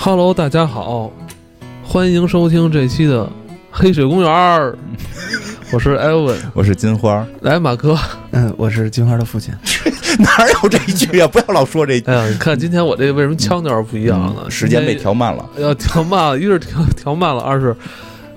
[0.00, 1.10] Hello，大家好，
[1.82, 3.24] 欢迎收听这期的
[3.68, 4.70] 《黑水公园儿》，
[5.72, 7.26] 我是艾文，我是金花。
[7.40, 7.98] 来马哥，
[8.30, 9.52] 嗯，我是金花的父亲。
[10.20, 11.26] 哪有这一句啊？
[11.26, 12.00] 不要老说这。
[12.06, 14.48] 哎呀，你看今天我这个为什么腔调不一样呢？
[14.48, 17.76] 时间被调慢了，要调慢了，一是调调慢了，二是。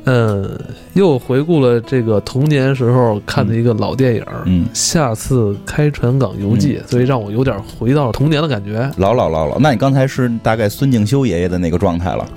[0.06, 0.50] 嗯，
[0.94, 8.90] 又回顾了这个童年时候看的一个老电影，嗯，下次开船港游记，所以让我有点回到童年的感觉。
[8.98, 12.28] 老老老老，那你刚才是大概孙敬修爷爷的那个状态了？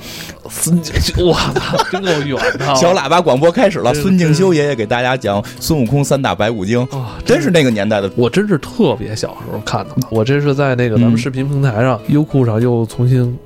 [0.50, 2.66] 孙敬修，我操，真够远的！
[2.76, 6.86] 小喇叭广播开始了，孙敬修爷爷给大家讲孙悟空三打白骨精，
[7.24, 8.10] 真是那个年代的。
[8.14, 13.36] 我真是特别小时候看的，我这是在那个咱们视频平台上优酷上又重新。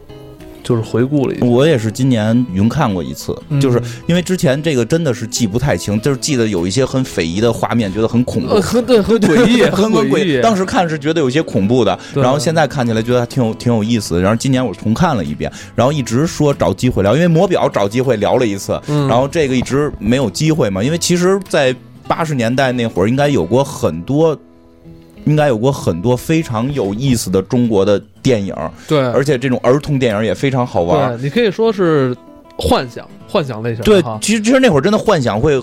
[0.68, 10.42] 就是回顾了一下，我也是今年云看过一次，就是因为之前这个真的是记不太清，就是记得有一些很匪夷的画面，觉得很恐怖，很对，很诡异，很诡异。
[10.42, 14.20] 当时看是觉得有些恐怖的，然后现在看起来觉得还挺有挺有意思。
[14.20, 20.84] 然后今年我重看了一遍，然后一直说找机会聊，因为魔表找机会聊了一次，然后这个一直没有机会嘛。
[20.84, 21.74] 因为其实，在
[22.06, 24.38] 八十年代那会儿，应该有过很多。
[25.28, 28.54] 应该有过很多非常有意思的中国的电影，
[28.88, 31.16] 对，而且这种儿童电影也非常好玩。
[31.16, 32.16] 对，你可以说是
[32.56, 33.84] 幻想，幻想类型。
[33.84, 35.60] 对，其实其实那会儿真的幻想会。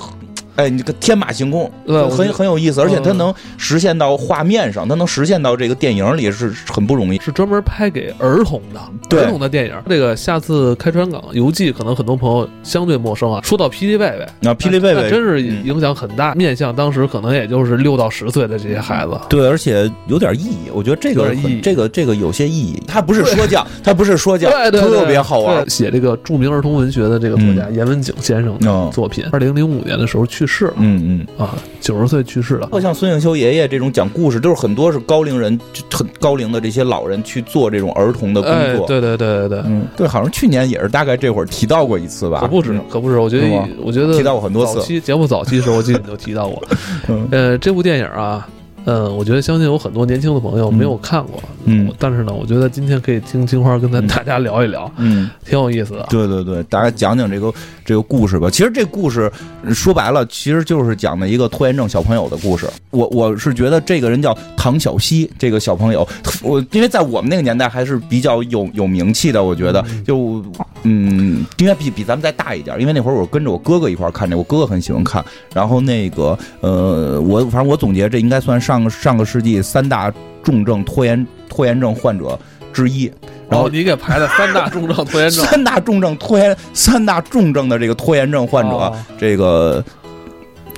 [0.56, 9.74] 哎，你这个天马行空，对很很有意思，而且它能实现到画面上，它能实现到这个电影里是很不容易，是专门拍给儿童的儿童的电影。
[9.90, 13.42] 这个下次开船港游记，可能很多朋友相对陌生啊。
[13.44, 19.20] 说到霹雳贝贝，那霹雳贝贝真是影响很大，面向当时可能也就是六到十岁的这些孩子。
[19.28, 22.82] 对，而且有点意义，我觉得这个，这个这个有些意义。
[22.88, 25.70] 它不是说教， 它不是说教，特别好玩。
[25.70, 30.45] 写这个著名儿童文学的这个作家严文景先生的作品，二零零五年的时候去。
[30.46, 32.70] 世了，嗯嗯啊，九十岁去世了。
[32.82, 35.60] 像孙颖修爷爷这种讲故事，都是很多是高龄人，
[35.92, 38.86] 很高龄的这些老人去做这种儿童的工作。
[38.86, 42.42] 对对对对对，嗯，对，好像去年也是大概这会儿提到过一次吧？
[42.42, 43.18] 可不止，可不止。
[43.18, 44.76] 我觉得，我觉得提到过很多次。
[44.76, 46.64] 早期节目早期的时候，我记得你就提到过。
[47.32, 48.48] 呃，这部电影啊。
[48.86, 56.06] 嗯，我觉得相信有很多年轻的朋友没有看过，嗯，但是呢，我觉得今天可以听金花跟咱大家聊一聊，嗯，挺有意思的。
[56.10, 57.52] 对对对，大家讲讲这个
[57.84, 58.48] 这个故事吧。
[58.50, 59.32] 其实这故事
[59.74, 62.70] 说白了，其实就是讲的一个拖延症小朋友的故事。
[62.92, 66.08] 我我是觉得这个人叫唐小西，这个小朋友，
[66.44, 69.44] 我因为在我们那个年代还是比较有有名气的。
[69.44, 70.44] 我觉得就
[70.84, 75.26] 嗯，应该比比咱们再大一点，因为那会儿我跟着我哥哥一块看这，我哥哥很喜欢看。
[75.56, 78.75] 然后那个呃，我反正我总结这应该算上。
[78.82, 80.12] 上上个世纪三大
[80.44, 82.38] 重症拖延拖延症患者
[82.74, 83.12] 之一，
[83.50, 89.84] 然后你给排的三大重症拖延症， 三大重症拖延三大重症的这个拖延症患者，这个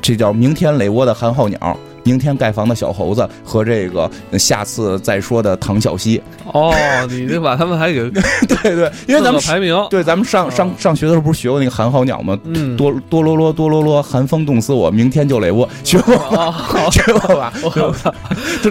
[0.02, 1.78] 这叫明天垒窝的寒号鸟。
[2.08, 4.10] 明天盖房的小猴子和这个
[4.40, 6.22] 下次再说的唐小西
[6.54, 6.74] 哦，
[7.10, 8.10] 你这把他们还给
[8.48, 12.40] 对对，因为咱们排名对咱们上上上学的时候不是学过那个寒号鸟吗？
[12.46, 16.16] 嗯，多多罗罗多罗罗，寒风冻死我，明天就垒窝，学过
[16.90, 17.52] 学过吧？
[17.62, 18.14] 我操！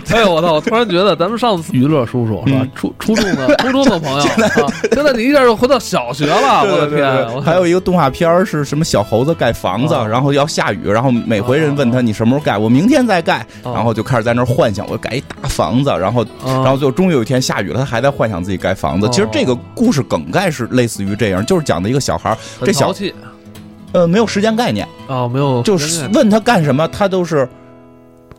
[0.08, 0.54] 哎呦我操！
[0.54, 2.66] 我突然觉得咱们上次娱乐叔叔是吧？
[2.74, 4.26] 初初中的 初中的朋友，
[4.94, 7.42] 现在你一下又回到小学了，我的天！
[7.42, 8.82] 还有一个动画片是什么？
[8.82, 12.56] 小猴子盖房子，然后要下雨，然后每回人问他你什么时候盖？
[12.56, 13.25] 我明天再。
[13.26, 19.09] 盖，然后就开始在那儿幻想，我盖一大房子，然后，然后最后终于有一天下雨了，他还在幻想自己盖房子。
[19.10, 22.92] 其实这个故事梗概是类似于这样，就是讲的一个小孩，这小，
[23.92, 27.48] 呃，没有时间概念啊，没有，就是问他干什么，他都是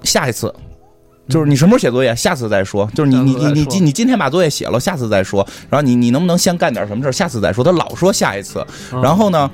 [0.03, 0.53] 下一次，
[1.27, 8.65] 就是你什么时候写作业，下次再说，就是你你你你今你今天把作业写了，下次再说，然后你你能不能先干点什么事儿下次再说，他老说下一次，
[9.03, 9.49] 然后呢？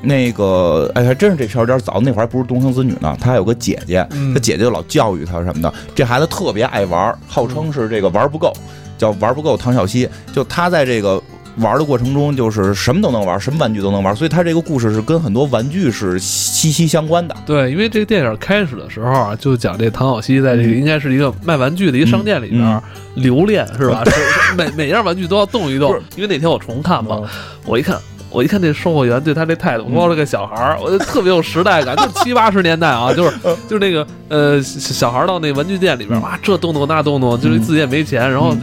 [0.00, 3.16] 那个，哎，还真是这片有点早，那会儿还不是独生子女呢。
[3.20, 5.72] 他还有个姐姐，他姐姐就老教育他什么的。
[5.94, 8.52] 这孩子特别爱玩，号称是这个玩不够，
[8.96, 9.56] 叫玩不够。
[9.56, 11.20] 唐小西，就他在这个
[11.56, 14.14] 玩的过程中，就是什么都能玩，什么玩具都能玩。
[14.14, 17.34] 所以他这个故事是跟很多玩具是息息相关的。
[17.44, 22.82] 对，因为这个电影开始的时候啊，就讲这唐小西在这个应该是一个卖玩具的一个商店里边
[23.16, 24.04] 留恋，是吧？
[24.56, 25.92] 每每样玩具都要动一动。
[26.14, 27.28] 因为那天我重看嘛，
[27.66, 27.98] 我一看。
[28.30, 33.32] 我一看这售货员对他这态度，摸了个小孩儿，我就特别有时代感，就七八十年代啊，就是
[33.68, 38.54] 就是那个呃小孩到那玩具店里边，哇，这动动那动动，就是自己也没钱，然后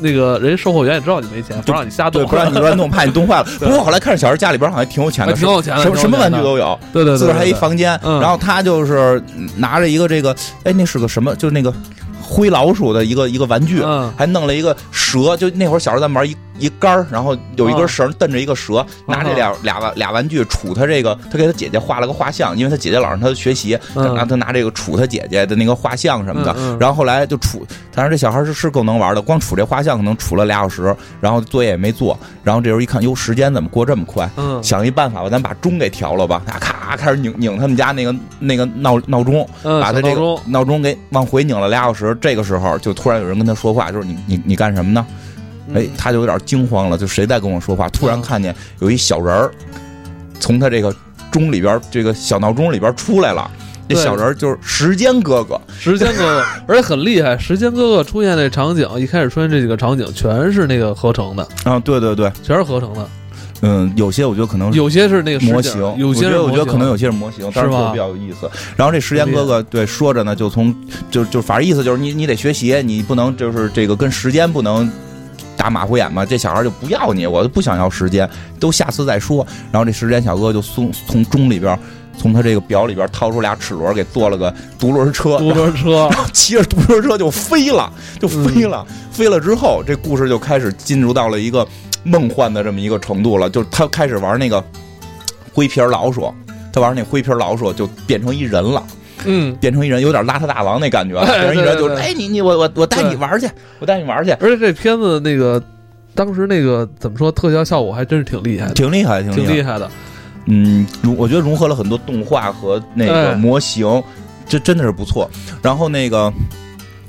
[0.00, 3.44] 那个人售货员也知道你没钱，不让你瞎动，不让你乱动，怕你动坏了。
[3.60, 9.22] 不过后来看着小孩家里边好像挺有钱的，挺有钱的，什么什么玩具都有，对对，自个儿还一房间，然后他就是
[9.56, 10.34] 拿着一个这个，
[10.64, 11.32] 哎，那是个什么？
[11.36, 11.72] 就是那个
[12.20, 13.84] 灰老鼠的一个一个玩具，
[14.16, 16.36] 还弄了一个蛇，就那会儿小时候咱们玩一。
[16.62, 26.54] 一杆儿，然后有一根绳蹬着一个蛇，拿这俩俩玩俩玩具杵他这个，他给他姐姐画了个画像，因为他姐姐老让他学习，让他拿这个杵他姐姐的那个画像什么的。
[26.78, 27.62] 然后后来就杵，
[27.92, 32.16] 但是这小孩是是够能玩的，光杵这画像可能杵了俩小时，然后作业也没做。
[32.44, 34.30] 然后这时候一看，哟，时间怎么过这么快？
[34.62, 36.40] 想一办法吧，咱把钟给调了吧。
[36.60, 42.16] 咔，开始拧拧他们家那个那个闹闹钟，把他这个闹钟给往回拧了俩小时。
[42.20, 45.04] 这个时候就突然有人跟他说话，就是你你你干什么呢？
[45.74, 47.88] 哎，他就有点惊慌了，就谁在跟我说话？
[47.88, 49.50] 突然看见有一小人儿
[50.40, 50.94] 从他这个
[51.30, 53.50] 钟里边，这个小闹钟里边出来了。
[53.88, 57.36] 这小人就是时间哥哥， 时间哥哥，而且很厉害。
[57.36, 63.06] 时间哥哥出现那场景，一开始出现这几个场景全是那个合成的啊，对对对，全是合成的。
[63.60, 68.50] 嗯，有些我觉得可能有些是那个模型，有些我觉得可能有些是模型，但是比较有意思。
[68.76, 70.74] 然后这时间哥哥对说着呢，就从
[71.10, 74.90] 就就反正意思就是你你得学习，你不能就是这个跟时间不能。
[75.62, 78.28] 打马虎眼嘛，这小孩就不要你，我都不想要时间，
[78.58, 79.46] 都下次再说。
[79.70, 81.78] 然后这时间小哥就从从钟里边，
[82.18, 88.84] 从他这个表里边掏出俩齿轮，给做了个独轮车，独轮车，然后骑着独轮车就飞了，就飞了。
[89.12, 91.64] 飞了之后，这故事就开始进入到了一个
[92.02, 93.48] 梦幻的这么一个程度了。
[93.48, 94.64] 就他开始玩那个
[95.52, 96.34] 灰皮老鼠，
[96.72, 98.82] 他玩那灰皮老鼠就变成一人了。
[99.26, 103.48] 嗯，变成一人有点邋遢大王那感觉， 变成一人就是哎你你我我我带你玩去，
[103.80, 104.30] 我带你玩去。
[104.32, 105.62] 而且这片子那个
[106.14, 109.90] 当时那个怎么说特效效果还真是挺厉害，挺厉害，挺厉害的。
[110.46, 114.02] 嗯，融我觉得融合了很多动画和那个模型，
[114.48, 115.30] 这真的是不错。
[115.62, 116.32] 然后那个。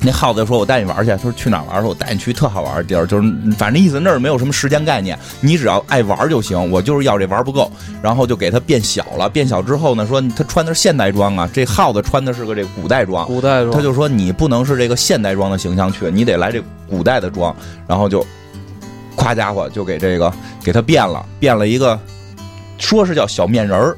[0.05, 6.71] 那耗子说：“我带你玩去。”他说：“去哪玩？”说：“我带你去特好玩的地儿，就是反正意思那儿没有什么时间概念，你只要爱玩就行。
[6.71, 7.71] 我就是要这玩不够，
[8.01, 9.29] 然后就给他变小了。
[9.29, 13.25] 变小之后呢，说他穿的是现代装啊，这耗子穿的是个这古代装。
[13.25, 17.55] 古代装，他就说你不能是这个现代装的形象去，你得来这古代的装。
[17.87, 18.25] 然后就，
[19.15, 21.97] 夸家伙就给这个给他变了，变了一个，
[22.77, 23.97] 说是叫小面人儿。”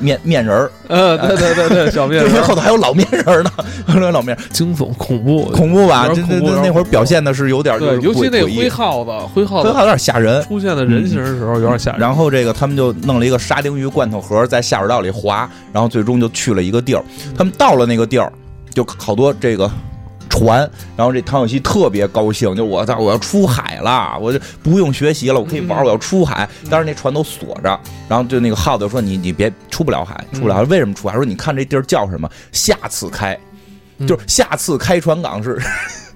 [0.00, 3.50] 面面人儿，呃，对对对对， 小面人后头还有老面人呢，
[4.12, 6.08] 老面惊悚恐怖恐怖吧？
[6.08, 12.00] 这这那会儿表现的是有点对，尤其那灰耗子，灰耗子灰耗子有点吓人，出现的人形的时候有点吓人。
[12.00, 17.04] 然后这个他们就弄了一个沙丁鱼罐头盒在下水道里滑，然后最终就去了一个地儿。
[17.36, 18.32] 他们到了那个地儿，
[18.74, 19.70] 就好多这个。
[20.30, 20.60] 船，
[20.96, 26.48] 然后这唐小西特别高兴，就我操，我要出海了，我就不用学习了，我可以玩，我要出海。
[26.70, 27.78] 但是那船都锁着，
[28.08, 30.62] 然后就那个耗子说：“你你别出不了海，出不了海。
[30.62, 31.14] 为什么出海？
[31.16, 32.30] 说你看这地儿叫什么？
[32.52, 33.38] 下次开，
[34.06, 35.60] 就是下次开船港是。”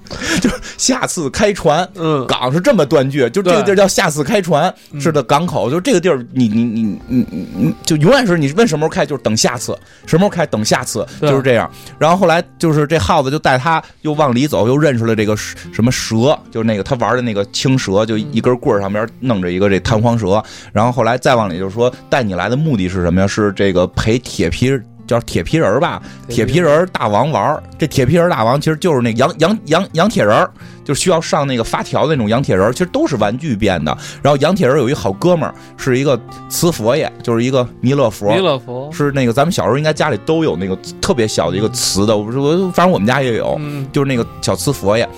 [0.41, 11.71] 就下次开船，嗯，港是这么断句，就这个地儿叫下次开船，是的港口，就这个地儿，你你你你你，就永远是你问什么时候开，就是等下次，什么时候开，等下次，就是这样。
[11.99, 20.43] 然后后来就是这耗子就带他又往里走，又认识了这个什么蛇，就是那个他玩的那个青蛇，就一根棍儿上边弄着一个这弹簧蛇。
[20.73, 23.27] 然后后来再往里就是说带你来的目的是什么呀？
[23.27, 24.79] 是这个陪铁皮。
[25.07, 30.49] 叫铁皮人吧，铁皮人大王玩这铁皮人大王其实就是那羊羊羊羊铁人
[30.85, 33.97] 就需要上那个发条的那种羊铁人其实都是玩具变的。
[34.23, 36.19] 然后羊铁人有一好哥们儿，是一个
[36.49, 38.35] 瓷佛爷，就是一个弥勒佛。
[38.35, 43.59] 弥勒佛是那个咱们小时候应该家里都有那个特别小的一个瓷的，我我反正我们家也有，
[43.93, 45.09] 就是那个小瓷佛爷。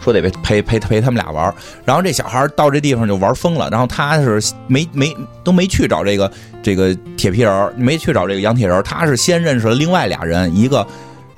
[0.00, 6.30] 说得陪陪陪陪他们俩玩，然后这小孩到这地方就玩疯了，然后他是没没都没去找这个
[6.62, 10.86] 这个铁皮人，没去找这个羊铁人，他是先认识了另外俩人，一个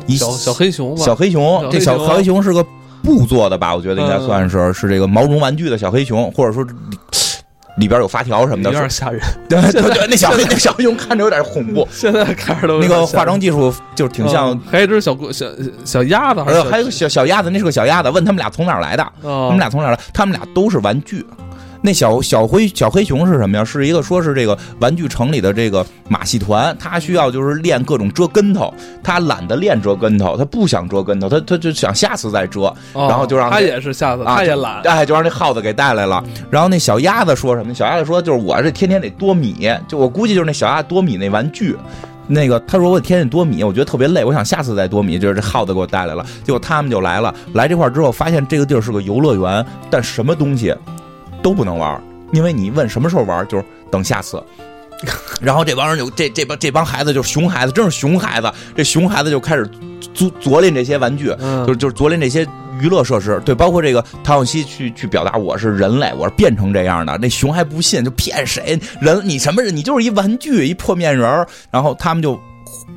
[0.06, 2.64] 一小小黑熊吧，小黑熊，这小黑熊是个
[3.02, 3.74] 布做的吧？
[3.74, 6.66] 我觉得应该算是是这个毛绒玩具的小黑熊，或者说。
[7.76, 9.20] 里边有发条什么的，有点吓人。
[9.48, 11.86] 对对对，那小 那小黑熊看着有点恐怖。
[11.92, 14.58] 现在看着都那个化妆技术就挺像。
[14.70, 15.46] 还有一只小小
[15.84, 18.10] 小鸭子，还有还有个小小鸭子，那是个小鸭子。
[18.10, 19.04] 问他们俩从哪来的？
[19.22, 19.98] 他们俩从哪来？
[20.12, 21.24] 他们俩都是玩具。
[21.86, 23.62] 那小小灰小黑熊是什么呀？
[23.62, 28.72] 是一个说是这个玩具城里的这个马戏团，他需要就是练各种折跟头，
[29.02, 36.24] 他懒得练折跟头，他不想折跟头，他他就想下次再折，然后就让他也是下次，他也懒，哎，就让那耗子给带来了。
[36.50, 37.74] 然后那小鸭子说什么？
[37.74, 41.76] 小鸭子说就是我这天天得多米，就我估计就是那小鸭多米那玩具，
[42.26, 46.24] 那个他说我天天多米，我觉得特别累，我想下次再多米，就是这耗子给我带来了。
[46.44, 50.74] 结果他们就来了，来这块之后发现这个地儿是个游乐园，但什么东西。
[51.44, 54.42] 都不能玩，因为你问什么时候玩，就是等下次。
[55.42, 58.50] 然后这帮人就这这帮这帮孩子就是熊孩子，真是熊孩子。
[58.74, 59.68] 这熊孩子就开始
[60.14, 61.26] 琢琢练这些玩具，
[61.66, 62.46] 就是就是琢练这些
[62.80, 63.38] 娱乐设施。
[63.44, 67.18] 对，包括这个唐小西去去表达我是人类，我是变成这样的。
[67.18, 68.80] 那熊还不信，就骗谁？
[69.02, 69.76] 人你什么人？
[69.76, 71.46] 你就是一玩具，一破面人。
[71.70, 72.40] 然后他们就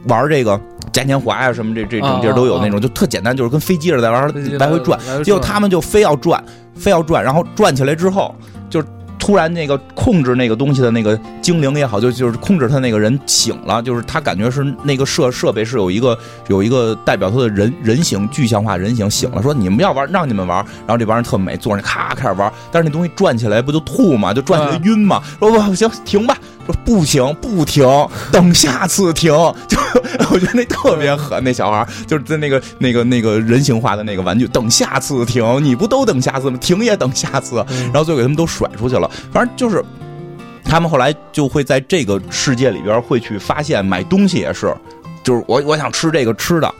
[0.07, 0.57] 玩这个。
[0.97, 4.99] 嘉年华呀什么这这种地儿都有那种，就特简单，就是跟飞机似的在玩儿来回转。
[5.23, 8.33] 结果他们就非要转，非要转，然后转起来之后，
[8.67, 8.87] 就是
[9.19, 24.33] 突然那个控制那个东西的那个精灵也好，就就是控制他那个人醒了，就是他感觉是那个设设备是有一个有一个代表他的人人形具象化人形醒了，说你们要玩让你们玩，然后这帮人特美，坐那咔开始玩，但是那东西转起来不就吐嘛？
[24.33, 25.21] 就转起来晕嘛？
[25.37, 26.35] 说不行停吧。
[26.67, 27.83] 说不行，不停，
[28.31, 29.31] 等下次停。
[29.67, 29.77] 就
[30.31, 36.57] 我觉得那特别狠，那小孩儿就是在那个那个那个人形化的那个玩具，等下次停，你不都等下次吗？
[36.59, 39.09] 停也等下次，嗯然后最后给他们都甩出去了。
[39.31, 39.83] 反正就是，
[40.63, 44.75] 他们后来就会在这个世界里边会去发现，买东西也是，
[45.23, 46.73] 就是我我想吃这个吃的，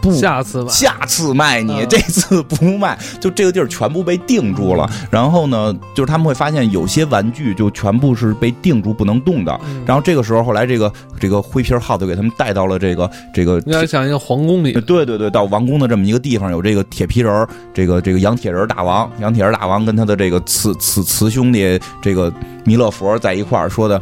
[0.00, 4.88] 不下次吧，下次卖你，嗯这次不卖，就这个地儿全部被定住了。
[5.10, 9.58] 然后呢，就是他们会发现有些玩具就全部是被定住不能动的。
[9.66, 22.32] 嗯然后这个时候，后来这个这个灰皮耗子给他们带到了这个这个你要像一个皇宫里呃，对对对，到王宫的这么一个地方，有这个铁皮人儿，这个这个羊铁人大王，羊铁人大王跟他的这个慈慈慈兄弟这个
[22.64, 24.00] 弥勒佛在一块儿说的，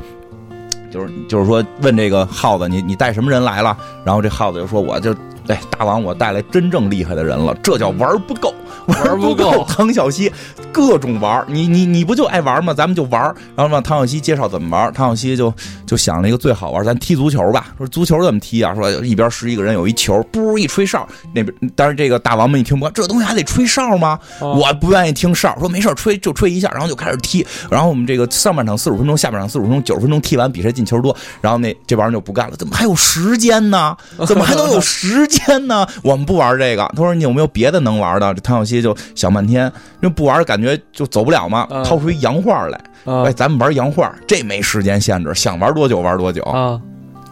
[0.90, 3.76] 就是就是说问这个耗子，你你带什么人来了？
[4.04, 5.14] 然后这耗子就说，我就
[5.48, 8.54] 哎大王，我带来真正厉害的人了，这叫玩不够。
[8.86, 10.32] 玩不够 唐小西
[10.72, 12.74] 各种玩你你你不就爱玩吗？
[12.74, 13.22] 咱们就玩
[13.54, 15.54] 然后让唐小西介绍怎么玩唐小西就
[15.86, 17.66] 就想了一个最好玩咱踢足球吧。
[17.78, 18.74] 说足球怎么踢啊？
[18.74, 24.18] 说一边十一个人有一球，噗一吹哨，那边当然这个大王们一听不，这东西还得吹哨吗？
[24.40, 27.46] 哦我不愿意听哨，说没事吹就吹一下，然后就开始踢。
[27.70, 31.16] 然后我们这个上半场四十分钟，下半场四十分钟，九十分钟踢完比谁进球多。
[31.40, 33.96] 然后那这帮人就不干了，怎么还有时间呢？
[34.26, 35.86] 怎么还能有时天呢？
[36.02, 36.84] 我们不玩这个。
[36.94, 38.34] 他说你有没有别的能玩的？
[38.34, 39.64] 这唐小西就想半天，
[40.02, 46.42] 因为不玩感觉就走不了嘛，掏出一洋画来，啊哎，咱们玩洋画，这没时间限制，想玩多久玩多久。
[46.42, 46.78] 啊，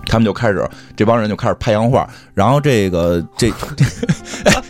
[0.07, 3.53] 他们就开始，这帮人就开始拍洋画，然后这个这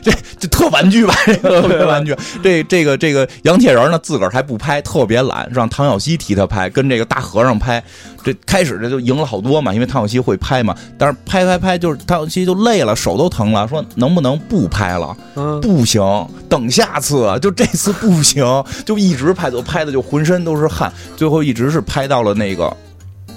[0.02, 0.12] 这
[0.60, 2.14] 这这特玩具吧，这个 特别玩具。
[2.42, 7.82] 这这个这个杨铁人呢，自个儿还不拍，特别懒，让唐小西替他拍，跟这个大和尚拍。
[8.22, 10.76] 这开始这就赢了好多嘛，因为唐小西会拍嘛。
[10.98, 15.16] 但是拍拍拍，就是唐小西就累了，手都疼了，说能不能不拍了？
[15.36, 16.02] 嗯，不行，
[16.48, 18.44] 等下次，就这次不行，
[18.84, 22.76] 就一直拍，就拍的就浑身都是汗，最后一直是拍到了那个，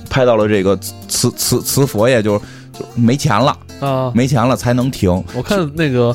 [0.10, 0.78] 拍到了这个
[1.08, 2.38] 慈慈慈佛爷就
[2.74, 5.10] 就没钱了，啊，没钱了才能停。
[5.34, 6.14] 我看那个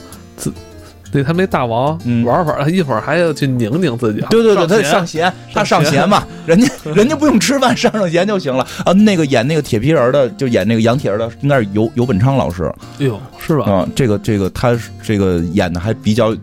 [1.11, 8.93] 自那他们那大王嗯玩法，他一会儿还要去拧拧自己，对对对，他上上弦，他上上弦嘛，人家人家不用吃饭，上上弦就行了啊。
[8.93, 12.65] 那个演那个铁皮人的，就演那个杨铁人的，应该是尤尤本昌老师
[12.99, 13.71] 哎呦，是吧？
[13.71, 13.89] 啊。
[13.95, 16.37] 这个这个他这个演的还比较。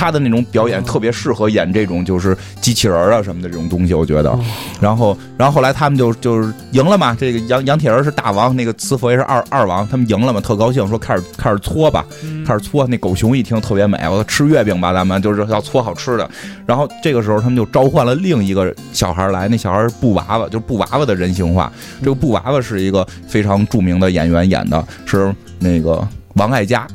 [0.00, 4.30] 他的那种表演哦特别适合演这种就是机器人儿啊什么的这种东西，我觉得。
[4.30, 4.40] 哦
[4.80, 7.14] 然后，然后后来他们就就是赢了嘛。
[7.20, 12.86] 这个杨杨铁人是大王，那个慈佛爷是二二王，他们赢了嘛，特高兴，说开始开始搓吧，嗯开始搓。
[12.86, 16.30] 那狗熊一听特别美，我说吃月饼吧，咱们就是要搓好吃的。
[16.64, 21.70] 然后这个时候他们就召唤了另一个小孩来，那小孩是布娃娃，就是布娃娃的人形化。
[22.00, 26.02] 这个布娃娃是一个非常著名的演员演的，是那个
[26.36, 26.86] 王爱佳。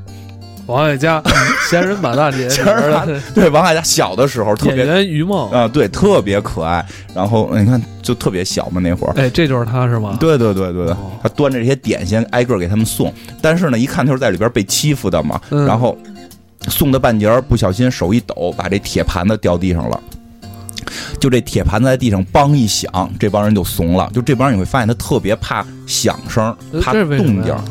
[0.67, 1.21] 王爱佳，
[1.69, 6.83] 闲人马大 姐里闲人对，王爱佳小的时候特演别员于梦，啊、对，特别可爱。
[7.13, 9.13] 然后你看，就特别小嘛那会儿。
[9.15, 10.17] 哎，这就是他是吗？
[10.19, 15.97] 对对对对对哦，他端着这些点心挨个给他们送，但是呢，一看就是在里边被欺负的嘛，嗯然后
[16.67, 19.99] 送的半截儿不小心手一抖，把这铁盘子掉地上了。
[21.19, 24.09] 就这铁盘子在地上梆一响，这帮人就怂了。
[24.13, 27.61] 就这帮人你会发现他特别怕响声，怕动静儿，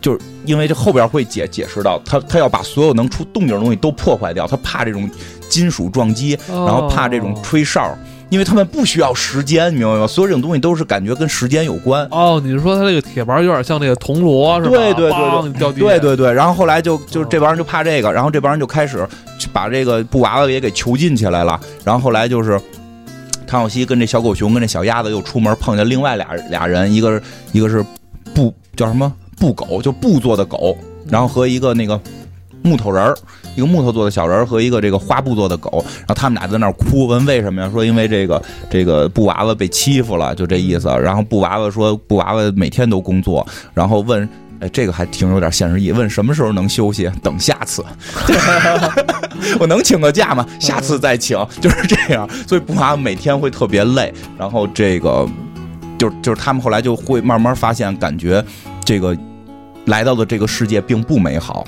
[0.00, 5.08] 就是因为这后边会解解释到，他他要把所有能出动静的东西都破坏掉，他怕这种
[5.48, 7.96] 金属撞击，然然后怕这种吹哨，
[8.28, 10.06] 因为他们不需要时间，你明白吗？
[10.06, 12.06] 所有这种东西都是感觉跟时间有关。
[12.10, 14.70] 哦，你是说他这个铁盘有点像那个铜锣是吧？
[14.70, 19.06] 对对对对对对，然后后来就就哦这帮人就怕这个，然后这帮人就开始
[19.52, 22.60] 把这个布娃娃也给囚禁起来了，然后后来就是。
[23.46, 27.84] 唐小西跟这小狗熊跟这小鸭子又出门碰见另外俩俩人，一个是一个是
[28.32, 30.76] 布叫什么布狗，就布做的狗，
[31.08, 32.00] 然后和一个那个
[32.62, 33.16] 木头人儿，
[33.56, 37.70] 一个木头做的小人儿和一个这个花布做的狗，然后他们俩在那儿哭，问为什么呀？
[37.72, 40.88] 说因为这个这个布娃娃被欺负了，就这意思。
[41.02, 43.44] 然后布娃娃说布娃娃每天都工作，
[43.74, 44.28] 然后问。
[44.60, 45.90] 哎，这个还挺有点现实意义。
[45.90, 47.10] 问什么时候能休息？
[47.22, 47.82] 等下次。
[49.58, 50.46] 我能请个假吗？
[50.58, 52.28] 下次再请，就是这样。
[52.46, 55.26] 所以布娃娃每天会特别累，然后这个
[55.96, 58.44] 就就是他们后来就会慢慢发现，感觉
[58.84, 59.16] 这个
[59.86, 61.66] 来到的这个世界并不美好。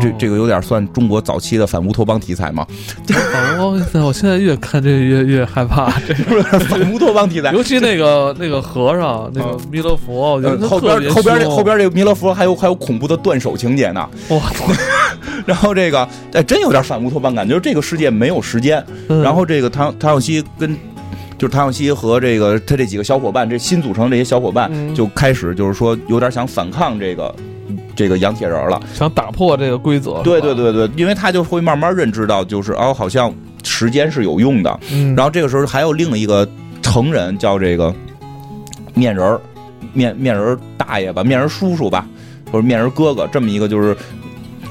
[0.00, 2.66] 这这个有点算中国早期的反乌托邦题材吗？
[3.58, 6.24] 哦，我现在越看这越越害怕，这是
[6.68, 7.52] 反乌托邦题材。
[7.52, 14.00] 尤其那个那个和尚，那个弥勒佛，我觉得后边后边这后边这个弥勒佛还有还有恐怖的断手情节呢。
[14.30, 14.40] 哇！
[15.46, 18.84] 然后这个哎，真有点反乌托邦感，就是这个世界没有时间。
[19.22, 20.76] 然后这个唐唐小西跟
[21.38, 27.34] 就是唐小西和这个他这几个小伙伴，这新组成这些小伙伴就开始就是说有点想反抗这个。
[27.96, 30.20] 这个杨铁人了，想打破这个规则。
[30.24, 34.80] 对对对对，因为他就会慢慢认知到，就是哦，好像时间是有用的。
[34.92, 35.14] 嗯。
[35.14, 36.46] 然后这个时候还有另一个
[36.82, 37.94] 成人叫这个
[38.94, 39.40] 面人儿，
[39.92, 42.04] 面面人大爷吧，面人叔叔吧，
[42.50, 43.96] 或者面人哥哥，这么一个就是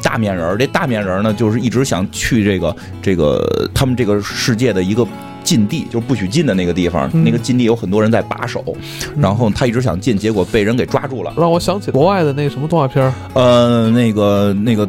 [0.01, 0.58] 大面人儿。
[0.58, 5.08] 这大面人呢，就是一直想去这个这个他们这个世界的一个。
[5.43, 8.63] 禁地就是不许进的那个地方，那个禁地有很多人在把守，
[9.17, 11.33] 然后他一直想进，结果被人给抓住了。
[11.38, 14.88] 让我想起国外的那个什么动画片呃，那个那个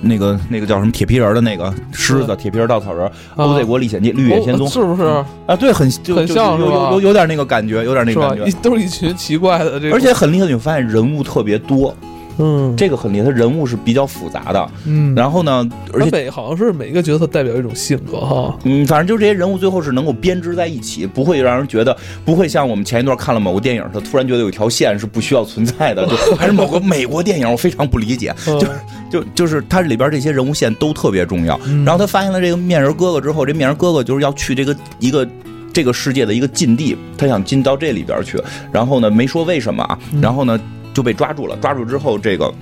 [0.00, 3.06] 那个那个叫什么铁皮人的那个狮子，铁皮人稻草人，
[3.36, 5.02] 《欧贼国历险记》绿野仙踪，是不是？
[5.46, 5.54] 啊？
[5.54, 11.94] 对，很就很像，有有有有点那个感觉，有点那个感觉，都是一群奇怪的，这而且很厉害，你发现人物特别多。
[12.38, 14.70] 嗯，这个很厉害，他人物是比较复杂的。
[14.86, 18.58] 嗯，然后呢，而且每好像是每一个角色代表一种性格哈。
[18.64, 28.34] 嗯，反正就这些人物最后是能够编织在一起，不会让人觉得不会像我们前一段看了某个电影，他突然觉得有一条线是不需要存在的， 就还是某个美国电影，我非常不理解。
[28.46, 28.66] 就
[29.10, 31.58] 就就是他里边这些人物线都特别重要。
[31.84, 35.28] 然后他发现了这个面人哥哥之后，这面人哥哥就是要去这个一个
[35.72, 38.40] 这个世界的一个禁地，他想进到这里边去。
[38.72, 39.98] 然后呢，没说为什么啊。
[40.20, 40.58] 然后呢。
[40.92, 42.52] 就被抓住了，抓住之后，这个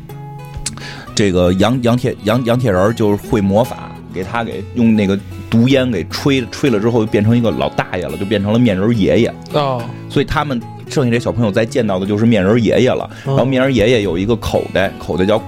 [1.14, 5.18] 这个杨杨铁杨杨铁人就是会魔法，给他给用那个
[5.50, 9.82] 毒烟给吹吹了之后，就变成一个老大爷了，就变成了面人爷爷哦。
[10.08, 13.08] 所以他们剩下这小朋友再见到的就是面人爷爷了。
[13.24, 15.42] 然后面人爷爷有一个口袋，口袋叫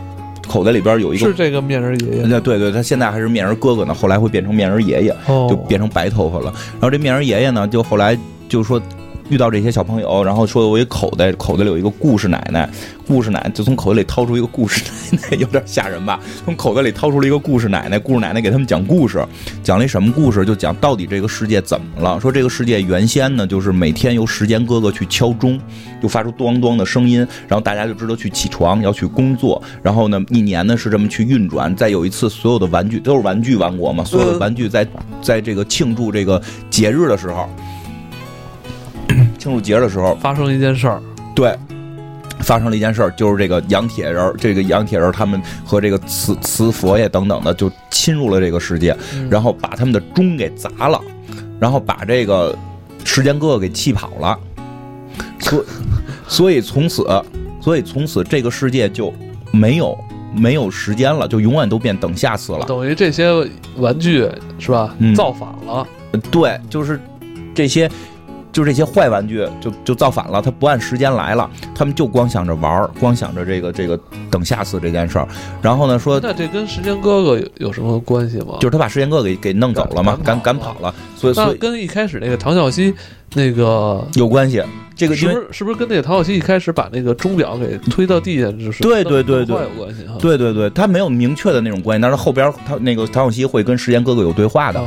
[0.49, 2.41] 口袋里边有一个是这个面人爷爷。
[2.41, 5.15] 对对，他现在还是面人哥哥呢，后来会变成面人爷爷，
[5.49, 6.53] 就变成白头发了。
[6.73, 8.83] 然后这面人爷爷呢，就后来就说。
[9.33, 12.69] 遇到这些小朋友，然后说我一口袋，口袋里有一个故事奶奶，
[13.07, 16.21] 故事奶奶就从口袋里掏出一个故事奶奶，有点吓人吧？
[16.45, 19.27] 从口袋里掏出了一个故事奶奶，故事奶奶给他们讲故事，
[19.63, 20.45] 讲了一什么故事？
[20.45, 22.21] 就讲到底这个世界怎么了？
[22.21, 25.59] 说这个世界原先呢，就是每天由时间哥哥去敲钟，
[26.03, 31.75] 就发出咚咚的声音，然后大家就知道去起床要去工作，然后呢，一年呢是这么去运转。
[31.75, 34.87] 再有一次，所有的玩具都是玩具王国嘛，所有的玩具在
[35.23, 37.49] 在这个庆祝这个节日的时候。
[39.43, 41.03] 庆祝节的时候，发生了一件事儿。
[41.35, 41.53] 对，
[42.43, 48.97] 发生了一件事儿，就是这个杨铁人，这个杨铁人他们和这个慈慈佛爷等等的，就侵入了这个世界，
[49.29, 51.01] 然后把他们的钟给砸了，
[51.59, 52.57] 然后把这个
[53.05, 54.39] 时间哥哥给气跑了。
[55.41, 55.65] 所
[56.29, 57.05] 所以从此，
[57.61, 59.13] 所以从此这个世界就
[59.51, 59.99] 没有
[60.33, 62.65] 没有时间了，就永远都变等下次了。
[62.65, 63.27] 等于这些
[63.77, 64.95] 玩具是吧？
[65.17, 65.85] 造反了。
[66.31, 67.01] 对，就是
[67.53, 67.91] 这些。
[68.53, 73.99] 就这些坏玩具就就造反了，他不按时间来了，他们就光想着玩儿，光想着这个这个
[74.31, 75.27] 等下次这件事儿。
[75.63, 78.59] 然后呢说，那这跟时间哥哥有有什么关系吗？
[78.61, 80.95] 就是他把时间哥哥给给弄走了嘛，赶赶跑了。
[81.17, 82.95] 所以所以跟一开始那个唐小西
[83.35, 84.63] 那个有关系。
[84.95, 90.15] 这个是不是是不是跟那个唐小西一开始把那个钟表给推到地下就是对对对对有关系哈？
[90.21, 94.83] 对对对，他没有明确的那种关系，但是后边他那个唐小西会跟时间哥哥有对话的。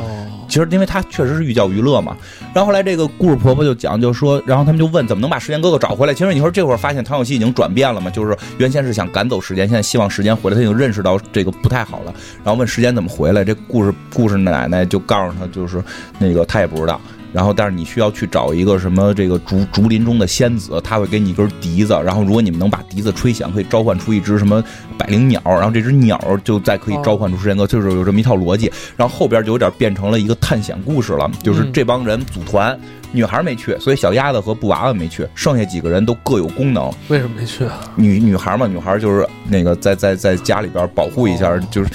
[0.47, 2.15] 其实因为他确实是寓教于乐嘛。
[2.53, 6.13] 然后后来这个故事婆婆就讲，就说，然后他们就问怎么能把时间哥哥找回来。
[6.13, 12.13] 其实你说这会儿发现唐小西已经转变了嘛，就是原先是想赶走时间，现在希望时间回来，他已经认识到这个不太好了。
[12.43, 15.83] 然后问时间怎么回来，这故事故事奶奶就告诉他，就是
[16.19, 17.01] 那个他也不知道。
[17.35, 21.91] 然后，但是你需要去找一个什么这个竹竹林中的仙子，他会给你一根笛子。
[22.05, 24.63] 然后，如果你们能把笛子吹响，可以召唤出一只什么
[24.97, 25.41] 百灵鸟。
[25.43, 28.71] 然后，这只鸟就再可以召唤出时间哥，就是有这么一套逻辑。
[28.95, 32.79] 然后后边就有点变成了一个探险故事了，就是这帮人组团，
[33.11, 36.89] 女孩没去，所以小鸭子和布娃娃没去，剩下几个人都各有功能。
[37.09, 37.81] 为什么没去啊？
[37.97, 41.89] 女女孩嘛，女孩就是那个在在在家里边保护一下，就是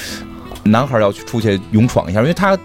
[0.65, 2.59] 男孩要去出去勇闯一下，因为他。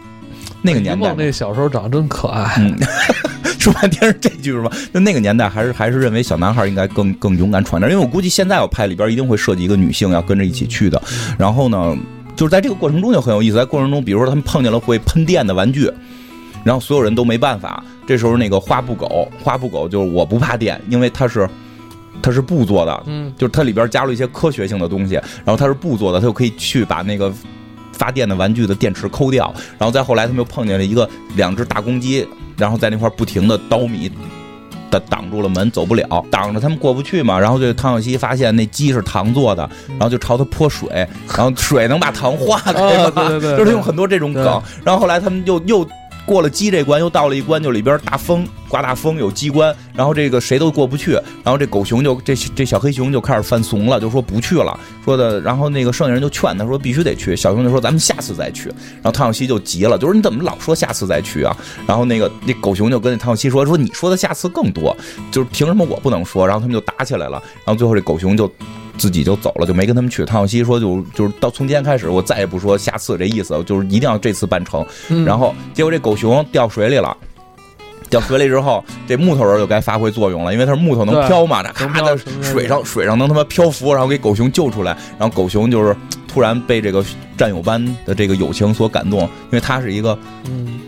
[0.65, 2.60] 那个年代，那小时候长得真可爱。
[3.60, 4.69] 说半天是这句是吧？
[4.91, 11.01] 那那个年代还是还是认为小男孩应该更更勇敢闯点，因为我估计现在我拍里边一定会设计一个女性要跟着一起去的。
[11.36, 11.97] 然后呢，
[12.36, 15.91] 就是在这个过程中就很有意思，在过程中，比如说他们碰见了会喷电的玩具，
[16.63, 17.84] 然后所有人都没办法。
[18.06, 21.49] 这时候那个花布狗，花布狗就是我不怕电，因为它是
[22.21, 27.34] 它是布做的，嗯，就是它里边加入一些科学性的东西，然后它是布做的，它就可以去把那个。
[27.95, 32.27] 发电的玩具的电池抠掉，然后再后来他们又碰见了一个两只大公鸡，
[32.58, 34.12] 然后在那块不停的叨米，
[34.91, 37.39] 挡挡住了门，走不了，挡着他们过不去嘛。
[37.39, 40.88] 然后就唐小西发现那鸡是糖做的，然后就朝他泼水，
[41.36, 44.62] 然后水能把糖化开嘛，对对对，就是用很多这种梗。
[44.84, 45.88] 然后后来他们又又。
[46.25, 51.11] 过了鸡这关，又到了一关，就里边大风刮大风，有机关，然后这个谁都过不去，
[51.43, 61.55] 然后这狗熊就这这小黑熊就开始犯怂了，就说不去了，说的，然后那个剩下人就劝他说必须得去，小熊就说咱们下次再去，然后汤小西就急了，就说你怎么老说下次再去啊？
[61.85, 64.97] 然后那个那狗熊就跟那汤小西说说你说的下次更多，
[65.31, 66.47] 就是凭什么我不能说？
[66.47, 68.51] 然后他们就打起来了，然后最后这狗熊就。
[68.97, 70.25] 自己就走了，就没跟他们去。
[70.25, 74.86] 汤小西说：“就就是到从今天开始，我再也不说下次这意思，就是一定要这次办成。”
[75.25, 77.15] 然后结果这狗熊掉水里了，
[78.10, 84.95] 掉水里之后， 这木头人就该发挥作用了，因为它是木头能飘嘛，那咔在水上水上能他妈漂浮，然后给狗熊救出来。
[85.19, 85.95] 然后狗熊就是
[86.27, 87.03] 突然被这个
[87.38, 90.79] 战友般的这个友情所感动，因为他是一个嗯。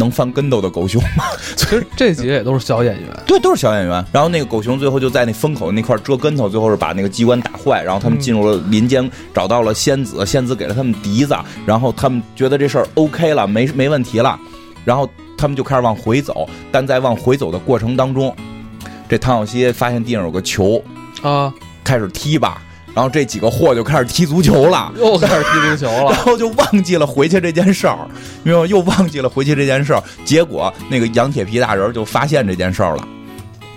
[0.00, 1.24] 能翻跟斗的狗熊吗？
[1.54, 4.04] 其实这几个也都是小演员，对，都是小演员。
[4.10, 7.82] 然后那个狗熊最后就在那风口那块遮跟头，最后是把那个机关打坏。
[7.84, 11.36] 然后他们进入了林间，找到了仙子，仙子给了他们笛子。
[11.66, 14.36] 然后他们觉得这事儿 OK 了，没没问题了。
[14.84, 18.34] 然后他们就开始往回走，但在往回走的过程当中，
[19.08, 20.82] 这唐小西发现地上有个球
[21.22, 21.52] 啊，
[21.84, 22.62] 开始踢吧。
[22.94, 27.96] 然后这几个货就开始踢足球了，又开始踢足球了， 然后就忘记了回去这件事儿，
[28.42, 30.02] 没有，又忘记了回去这件事儿。
[30.24, 33.08] 结果那个杨铁皮大人就发现这件事儿了，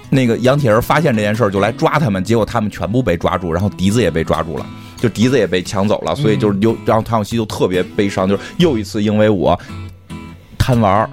[0.09, 4.65] 那个杨铁人发现这件事儿就来抓他们，结果他们全部被抓住，然后笛子也被抓住了，
[4.97, 9.59] 就笛子也被抢走了，所以就是又，然后唐小西就特别悲伤，就是又一次因为我
[10.57, 11.09] 贪玩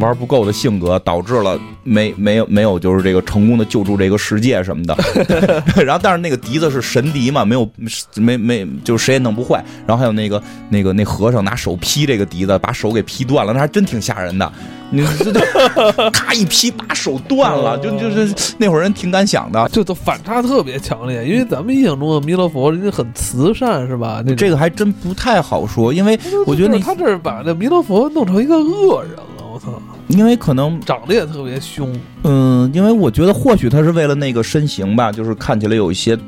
[0.00, 1.58] 玩不够的性格导致了。
[1.86, 4.96] 没没有没有，就是这个成功的救助这个世界什么的，
[5.84, 7.68] 然后但是那个笛子是神笛嘛，没有
[8.14, 9.62] 没没，就是谁也弄不坏。
[9.86, 14.50] 然后还有那个那个那和尚拿手劈这个笛子，把手给劈断了，那还真挺吓人的。
[14.88, 21.22] 你这这咔一劈，把手断了，就就是那会儿人挺敢想的，就都反差特别强烈。
[21.26, 24.22] 因为咱们印象中的弥勒佛人家很慈善是吧？
[24.24, 29.80] 那这个还真不太好说，因为我觉得他这是把那弥勒佛弄成一个恶人了，我操！
[30.08, 36.18] 因为可能长得也特别凶，嗯，因为我觉得或许他是为了那个身形吧，就是看起来有一些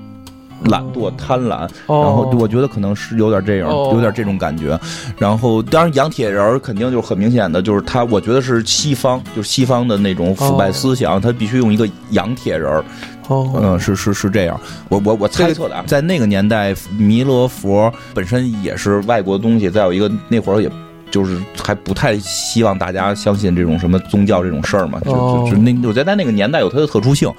[0.66, 4.78] 懒惰、贪婪，然后我觉得可能是有点这样，有点这种感觉。
[5.18, 12.82] 然后当然，杨铁人肯定就是很明显的，就是他，我觉得是西方，就是西方的那种腐败思想，他必须用一个洋铁人。
[13.26, 14.58] 哦，嗯，是是是这样，
[14.88, 20.70] 我我我猜测的啊，在那个年代，弥勒佛本身也是外国东西，再有一个那会儿也。
[21.16, 27.32] 就是还不太希望大家相信这种什么宗教这种事儿嘛，就就就那我觉得在那个年代有它的特殊性，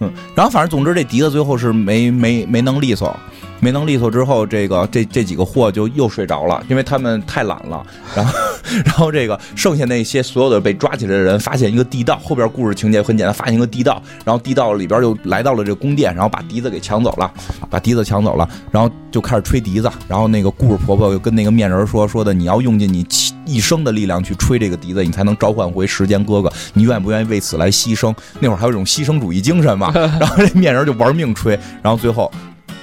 [0.00, 3.16] 嗯，然后反正总之这笛子最后是没没没能利索。
[3.60, 7.84] 没能利索之后，这个这这几个货就又睡着了，因为他们太懒了。
[8.16, 8.32] 然后，
[8.84, 12.18] 然后这个剩下那些所有的被抓起来的人，发现一个地道。
[12.22, 17.30] 后边故事情节很简单，发现一个地道，然后地道里边又来到了这宫殿，然后把笛子给抢走了，
[17.68, 19.90] 把笛子抢走了，然后就开始吹笛子。
[20.08, 23.06] 然后那个故事婆婆又跟那个面人说说的，你要用尽你
[23.46, 26.52] 一生的力量去吹这个笛子，你才能召唤回时间哥哥。
[26.72, 28.14] 你愿不愿意为此来牺牲？
[28.38, 29.90] 那会儿还有一种牺牲主义精神嘛。
[29.94, 32.30] 然后这面人就玩命吹，然后最后。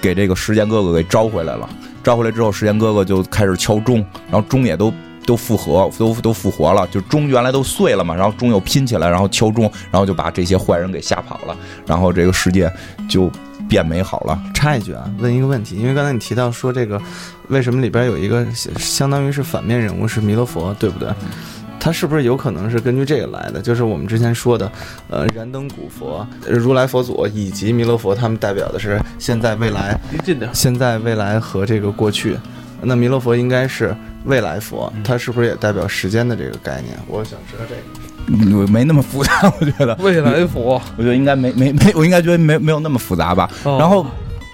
[0.02, 1.68] 给这个时间哥哥给招回来了，
[2.04, 4.94] 招回来之后，时间哥哥就开始敲钟，然后钟也都
[5.26, 11.56] 都复活，都都复活了，就钟原来都碎了嘛，然后钟又拼起来，然后敲钟，然后就把这些坏人给吓跑了，
[11.86, 12.72] 然后这个世界
[13.10, 13.30] 就
[13.68, 14.40] 变美好了。
[14.54, 17.02] 插一句啊，问一个问题，因为刚才你提到说这个，
[17.50, 21.10] 为什么里边有一个相当于是反面人物是弥勒佛，对不对？
[21.80, 23.62] 它是不是有可能是根据这个来的？
[23.62, 24.72] 就是我们之前说的，
[25.10, 30.00] 呃，燃灯古佛、如来佛祖以及弥勒佛，他们代表的是现在、未来。
[30.54, 32.38] 现在、未来和这个过去。
[32.82, 36.98] 那弥勒佛应该是未来佛，它是不是也代表时间的这个概念？
[37.08, 38.68] 我想知道这个。
[38.68, 39.96] 没那么复杂，我觉得。
[40.02, 43.50] 未来佛，我觉得应该没没没，我应该觉得没没有那么复杂吧。
[43.64, 44.06] 然后。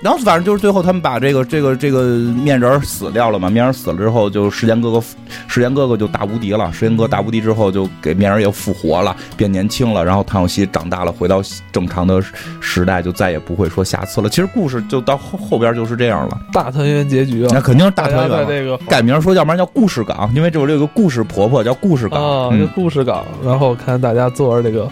[0.03, 2.03] 然后反正就是最后他们把这个这个这个
[2.43, 5.01] 面人死掉了嘛，面人死了之后，就时间哥哥
[5.47, 6.69] 时间哥哥就大无敌了。
[6.73, 10.03] 时间哥大无敌之后，就给面人又复活了，变年轻了。
[10.03, 12.21] 然后唐小西长大了，回到正常的
[12.59, 14.27] 时代，就再也不会说瑕疵了。
[14.27, 18.45] 其实故事就到后后边就是这样了，大团圆结局啊，那肯定是大团圆。
[18.45, 23.23] 这个改名说，要不然叫故事港，因为这有这个故事婆婆叫故事港啊，这故事港。
[23.41, 24.85] 然后看大家坐着这个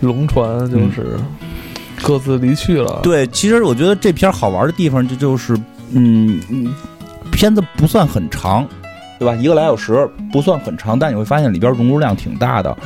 [0.00, 1.16] 龙船，就是。
[2.06, 3.00] 各自离去了。
[3.02, 5.56] 对，其实我觉得这片好玩的地方就就是，
[5.92, 6.72] 嗯嗯，
[7.32, 8.64] 片子不算很长，
[9.18, 9.34] 对吧？
[9.34, 12.76] 一个来小时不算很长，但你会发现里边融入量挺大的，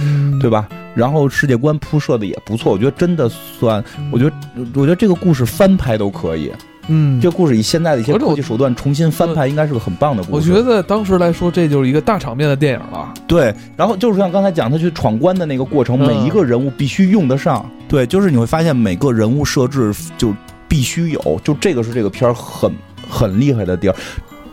[0.40, 0.66] 对吧？
[0.94, 4.32] 然后世界观铺设的也不错，我觉得真的算，我觉得
[4.74, 6.50] 我觉得这个故事翻拍都可以。
[6.92, 10.50] 嗯，这故事以现在的一些科技手段重新翻拍，应该是个很棒的故事。
[10.52, 13.14] 我觉得当时来说，这就是一个大场面的电影了。
[13.28, 17.64] 对，然后就是像刚才讲他去闯关的那个过程，嗯每一个人物必须用得上。
[17.88, 20.34] 对，就是你会发现每个人物设置就
[20.68, 22.72] 必须有，就这个是这个片儿很
[23.08, 23.94] 很厉害的地儿。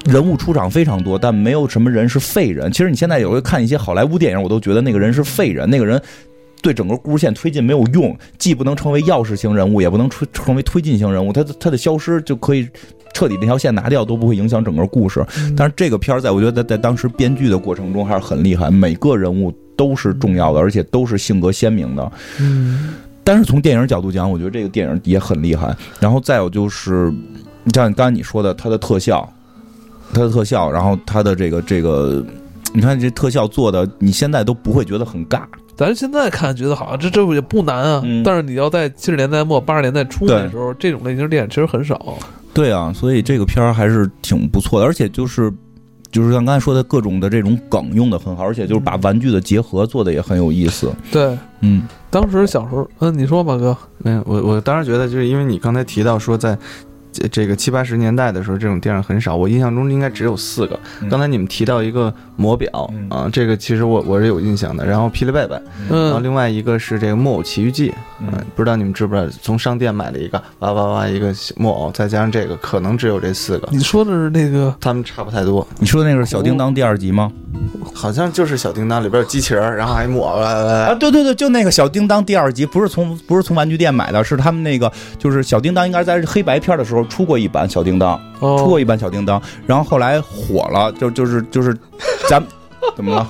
[0.05, 2.71] 人物出场非常多，但没有什么人是废人。
[2.71, 6.01] 其实你现在有时候看一些好莱坞电影，我都觉得那个人是废人，那个人
[6.61, 12.67] 对整个故事线推进没有用，既不能成为钥匙型人物，也不能成成为推进型人物，他的他的消失就可以
[13.13, 15.25] 彻底那条线拿掉，都不会影响整个故事。
[15.55, 22.11] 但是这个片儿在我觉得在当时编剧的过程中还是很厉害，每个人物都是重要的，而且都是性格鲜明的。
[22.39, 25.75] 嗯，但是从电影角度讲，我觉得这个电影也很厉害。
[25.99, 27.13] 然后再有就是，
[27.73, 29.31] 像刚才你说的，它的特效，
[30.13, 32.25] 它的特效，然后它的这个这个，
[32.73, 35.41] 你看这特效做的，你现在都不会觉得很尬。
[35.77, 42.17] 咱现在看觉得好像这这也不难啊，嗯但是你要在七十年代末八十年代初那时候，这种类型电影其实很少。
[42.53, 45.53] 对啊，所以这个片儿还是挺不错的，而且就是。
[46.09, 50.89] 就是像刚才说的各种的这种梗用的很好，而且就是把玩具的结合做的也很有意思。
[51.11, 56.57] 对，嗯，当时小时候，嗯，你说吧，哥，没有，我我当时觉得，就是因为你刚才提到说在。
[57.17, 59.35] 这这个七八十年代的时候，这种电影很少。
[59.35, 60.79] 我印象中应该只有四个。
[61.01, 64.85] 嗯刚才你们提到一个魔表嗯啊，这个其实我我是有印象的。
[64.85, 69.27] 然后霹雳贝贝，然后嗯，另外一个是这个木偶奇遇记，嗯嗯，不知道你们知不知道？
[69.41, 75.65] 从商店买了一个哇哇哇一个木偶，再加上这个，可能只有这四个，你说的是那个他们差不太多。
[75.79, 77.31] 你说的那个是小叮当第二集吗？
[77.93, 80.51] 好像就是小叮当里边有机器人儿，然后还木偶，啊，
[80.89, 91.75] 啊，对对对，就那个小叮当第二集，不是从不是从玩具店买的，是他们那个就是小叮当应该在黑白片的时候出过一版小叮当，出过哦，一版小叮当，然后后来火了，就就是就是
[92.29, 92.43] 咱
[92.95, 93.29] 怎么了？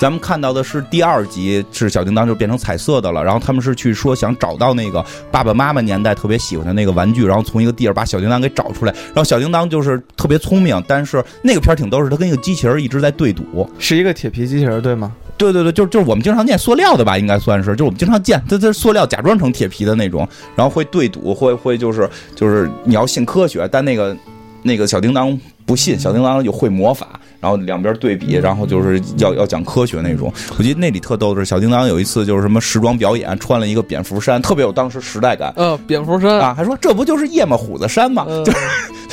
[0.00, 15.12] 咱们看到的是第二集是小叮当就变成彩色的了，然后他们是去说想找到那个爸爸妈妈年代特别喜欢的那个玩具，然后从一个地儿把小叮当给找出来，然后小叮当就是特别聪明，但是那个片儿挺逗，是他跟一个机器人一直在对赌，是一个铁皮机器人，对吗？
[15.42, 24.16] 对对对，就是就是我们经常见塑料的吧，应该算是，就是我们经常见，它它是塑料假装成铁皮的那种，然后会对赌，会会就是就是你要信科学，但那个
[24.62, 30.32] 那个小叮当不信，小叮当就会魔法，然后两边对比，然后就是要要讲科学那种。
[30.56, 35.52] 我记得那里特逗的是，小叮当有一次就是什么时装表演，穿了一个蝙蝠衫，特别有当时时代感。
[35.56, 38.26] 呃，蝙蝠衫，啊，还说这不就是夜吗虎子衫吗？
[38.28, 38.52] 嗯就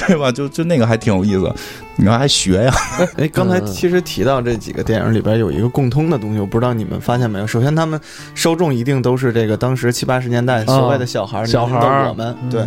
[0.07, 0.31] 对吧？
[0.31, 1.53] 就就那个还挺有意思，
[1.95, 2.73] 你看还学呀？
[3.17, 7.45] 哎，刚才嗯其实提到这几个电影里边有一个共通的东西，我不知道你们发现没有。
[7.45, 7.99] 首先，他们
[8.33, 12.65] 受众一定都是这个当时七八十年代所谓的小孩儿，小孩我们对。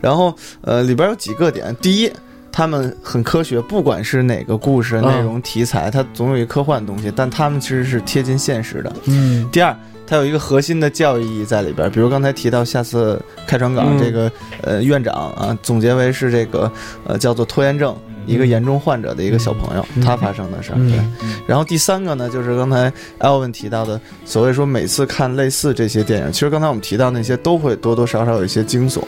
[0.00, 2.12] 然后呃，里边有几个点，第一。
[2.56, 8.92] 他们很科学，不管是哪个故事嗯内容题材，它总有一科幻的东西，但他们其实是贴近现实的。
[9.06, 14.30] 嗯，第二，它有一个核心的教育意义在里边，比如刚才提到下次开船港嗯这个、
[14.62, 16.70] 呃院长啊，总结为是这个
[17.06, 17.96] 呃叫做拖延症。
[18.26, 20.02] 一个严重患者的一个小朋友，嗯。
[20.02, 20.76] 他发生的事儿。
[20.78, 20.90] 嗯。
[20.90, 29.00] 对，然后第三个呢，就是刚才 Elvin 提到的，所谓说每次看类似这些电影，其实刚才我们提到那些都会多多少少有一些惊悚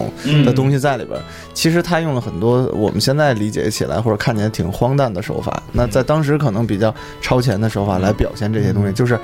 [0.44, 1.22] 的东西在里边儿。
[1.54, 9.18] 其实他用了很多我们现在理解起来或者看起来挺荒诞的手法，那在当时可能比较超前的手法来表现这些东西，就是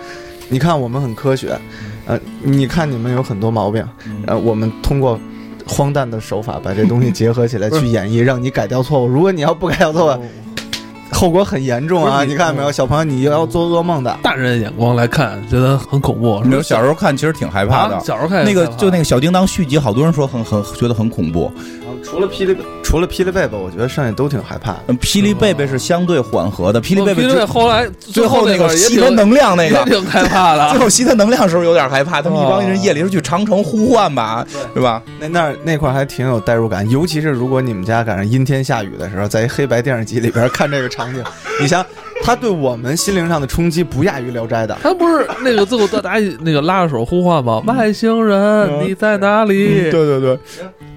[0.48, 1.58] 你看我们很科学，
[2.06, 3.86] 呃，你看你们有很多毛病，
[4.26, 5.18] 呃，我们通过。
[5.66, 9.06] 荒诞的手法把这东西结合起来去演绎，让你改掉错误。
[9.06, 10.22] 如果你要不改掉错误，
[11.14, 12.24] 后果很严重啊！
[12.24, 14.18] 你你看到没有，小朋友，你要做噩梦的。
[14.22, 16.40] 大人的眼光来看，觉得很恐怖。
[16.42, 21.52] 你说小时候看其实挺害怕的，啊小时候看那个就那个个小叮当续集，好多人说很很觉得很恐怖。
[22.04, 30.68] 除了霹雳，除了霹雳贝贝，我觉得剩下都挺害怕霹雳贝贝是相对缓和的，霹雳贝贝最后来最后那个吸他能量那个，也挺害怕的。
[30.72, 32.20] 最后吸他能量的时候有点害怕。
[32.20, 35.02] 他们一帮人夜里是去长城呼唤吧，对吧？
[35.18, 41.24] 那那那块还挺有代入感，尤其是如果你们家赶上阴天下雨的时候，在一黑白电视机里边看这个场景，
[41.60, 41.84] 你想，
[42.22, 44.78] 它对我们心灵上的冲击不亚于《聊斋》的。
[44.82, 47.60] 他不是那个最后大家那个拉着手呼唤吗？
[47.66, 49.90] 外星人，嗯你在哪里？
[49.90, 50.38] 对对对，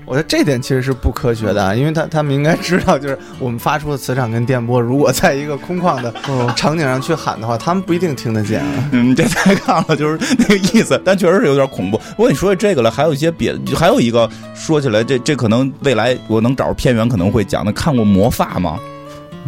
[0.06, 6.14] 我觉得这点其实是不科学的啊，因为他他们应该知道，就是我们发出的磁场跟电波，如果在一个空旷的
[6.56, 8.90] 场景上去喊的话，他们不一定听得见啊。
[8.92, 11.98] 嗯，这太 杠了，就是那个意思，但确实是有点恐怖。
[12.16, 17.72] 不过你说起这个了，还有一些别，还有一个说起来，这这可能未来我能找着片源可能会讲的。
[17.72, 18.80] 看过魔发吗？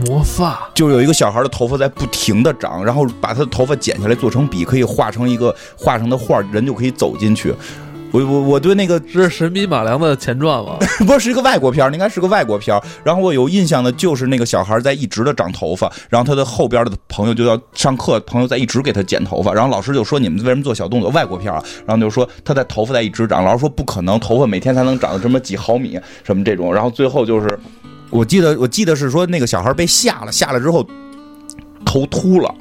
[0.05, 7.53] 魔发，就有一个小孩的头发在不停的长，然后把他的头发剪下来做成笔，可以画成一个画成的画，人就可以走进去。
[8.11, 10.77] 我我我对那个是神笔马良的前传吗？
[10.99, 12.81] 不是是一个外国片儿，应该是个外国片儿。
[13.03, 21.09] 然后我有印象的就是那个小孩在一直的长头发，然后他的后边的朋友就要上课，朋友在一直给他剪头发，然后老师就说你们为什么做小动作？
[21.09, 27.59] 外国片儿啊，然后就说他在头发在一直长，老师说不可能，头发每天才能长到这么几毫米什么这种，然后最后就是
[28.09, 30.85] 我记得我记得是说那个小孩被吓了，吓了之后
[31.85, 32.53] 头秃了。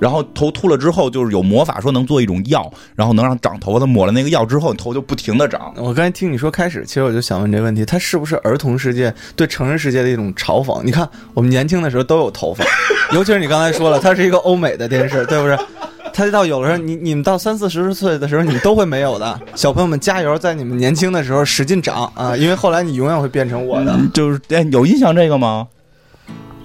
[0.00, 3.80] 然后头秃了之后，就是有魔法说能做一种药，然后能让长头发。
[3.80, 5.72] 他抹了那个药之后，头就不停的长。
[5.76, 10.80] 我刚才听你说开始，其实我就想问这个问题：它是不是儿童世界对成人世界的一种嘲讽？
[10.84, 12.64] 你看，我们年轻的时候都有头发，
[13.12, 15.58] 尤其是你刚才说了，它是一个欧美的电视，对不对？
[16.18, 19.40] 它到有的时候，你你们到三四十岁的时候，你都会没有的。
[19.54, 23.96] 小朋友们加油，在你们年轻的时候使劲长啊，因为后来你永远会变成我的。
[24.12, 25.68] 就是哎，有印象这个吗？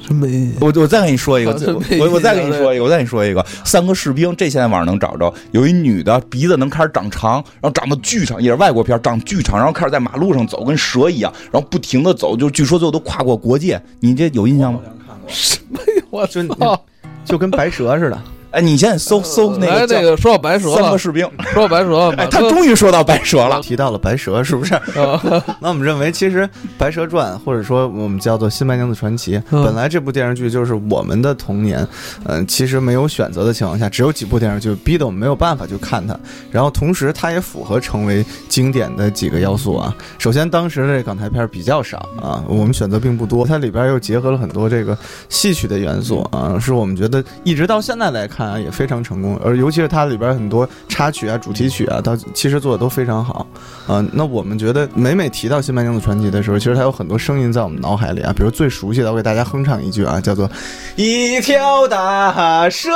[0.07, 1.51] 真没，我我再跟你说一个，
[2.01, 5.31] 我我再跟你说一个，我再跟你说一个，三个士兵，这现在网上能找着。
[5.51, 13.79] 有一女的鼻子能开始长长，然后长得巨长，也是外国片，长巨长，然后开始在马路上走，跟蛇一样，然后不停的走，就据说最后都跨过国界。
[13.99, 14.79] 你这有印象吗？
[15.27, 16.03] 什么呀？
[16.09, 16.81] 我操，
[17.23, 18.19] 就跟白蛇似的。
[18.53, 24.79] 哎，你现在搜搜那个那个说到白蛇三个士兵，说到白蛇， 哎，他终于说到白蛇了，提到了白蛇，是不是？
[25.59, 26.43] 那我们认为，其实
[26.77, 31.85] 《白蛇传》或者说我们叫做《新白娘子传奇》，本来这部电视剧就是我们的童年。
[32.25, 36.15] 嗯，其实没有选择的情况下，只有几部电视剧逼得我们没有办法去看它。
[36.51, 39.91] 然后同时，它也符合成为经典的几个要素啊。
[40.19, 43.47] 首先，当时的这港台片比较少啊，我们选择并不多。
[43.47, 44.95] 它里边又结合了很多这个
[45.27, 48.42] 戏曲的元素啊，是我们觉得一直到现在来看。
[48.51, 53.45] 啊，也非常成功，而尤其是它里边很多插曲啊、主题曲啊，它其实做的都非常好。
[53.87, 60.49] 啊，那我们觉得每每提到《新白娘子传奇》的时候，其实它有很多声音在我们脑海里啊，比如最熟悉的，我给大家哼唱一句啊，叫做
[60.95, 62.89] “一条大蛇”。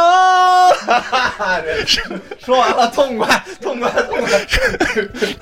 [0.85, 1.61] 哈哈哈
[2.47, 4.39] 说完了，痛快，痛快，痛快！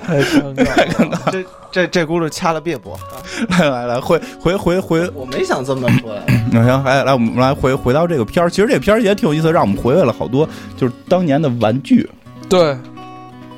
[0.04, 2.98] 太尴尬了，这这这轱辘掐了别播。
[3.48, 6.18] 来来来，回回回回，我没想这么说。
[6.50, 8.50] 那行，来来，我们来回回到这个片儿。
[8.50, 12.10] 其实这片儿也挺有意思，让我们回味了好多，就是当年的玩具。
[12.48, 12.76] 对。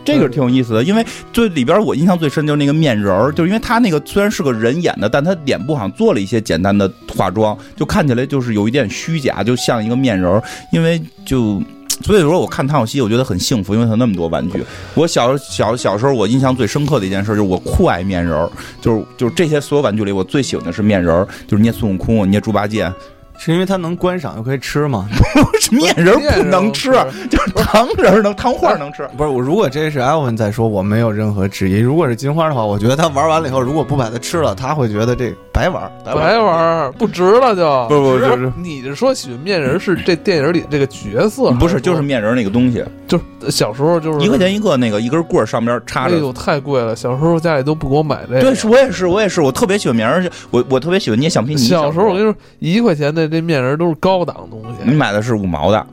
[0.05, 10.43] 这个挺有意思的，因为最里边我印象最深就是那个面人儿，就是因为他那个虽然是个人演的，但他脸部好像做了一些简单的化妆，就看起来就是有一点虚假，就像一个面人儿。
[10.73, 11.63] 因为就
[12.03, 14.63] 所以说我看唐小希，我觉得很幸福，因为他那么多玩具。
[14.95, 22.91] 我小小小时候，我印象最深刻的一件事就是我酷爱面人儿，就是就是这些所有玩具里，我最喜欢的是面人儿，就是捏孙悟空，捏猪八戒。
[23.39, 25.09] 是因为它能观赏又可以吃吗？
[25.71, 26.91] 面人不能吃，
[27.31, 29.09] 就是糖人能糖画能吃。
[29.17, 31.79] 不是我，如果这是艾文在说，我没有任何质疑。
[31.79, 37.87] 如果是金花的话，我觉得他玩完了以后，如果不把它吃了，他会觉得这白玩，白玩不值了就。
[37.89, 41.53] 不不就是你是说喜欢面人是这电影里这个角色？
[41.53, 42.85] 不是，就是面人那个东西。
[43.07, 46.17] 就是小时候就是一块钱一个那个一根棍儿上边插着。
[46.17, 46.95] 哎呦，太贵了！
[46.95, 48.41] 小时候家里都不给我买这个。
[48.41, 51.61] 对，我也是，我也是，我特别喜欢面人，我我特别喜欢捏橡皮泥。
[51.61, 54.89] 小时候我跟你说，一块钱的这面人都是高档东西。
[54.89, 55.87] 你买的是五毛的。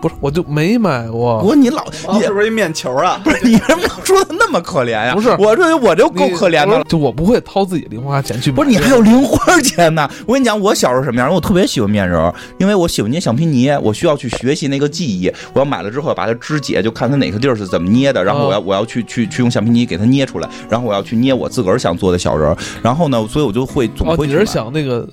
[0.00, 1.38] 不是，我就没买过。
[1.38, 3.20] 不过你老，你是不是一面球啊？
[3.22, 5.14] 不是，你为什么说的那么可怜呀？
[5.14, 6.82] 不是，我认为我就够可怜的。
[6.88, 8.50] 就我不会掏自己零花钱去。
[8.50, 10.10] 不是，你还有零花钱呢。
[10.26, 11.32] 我跟你讲，我小时候什么样？
[11.32, 15.32] 我特别喜欢面人，因为我喜欢捏橡皮泥，我需要去学习那个技艺。
[15.52, 22.56] 我要买了之后把它肢解，就看它哪个地儿是怎么捏的，然后我要我要去去去用橡皮泥给它捏出来，然后我要去捏我自个儿想做的小人。
[22.82, 24.26] 然后呢，所以我就会总会。
[24.26, 25.08] 你是想那个？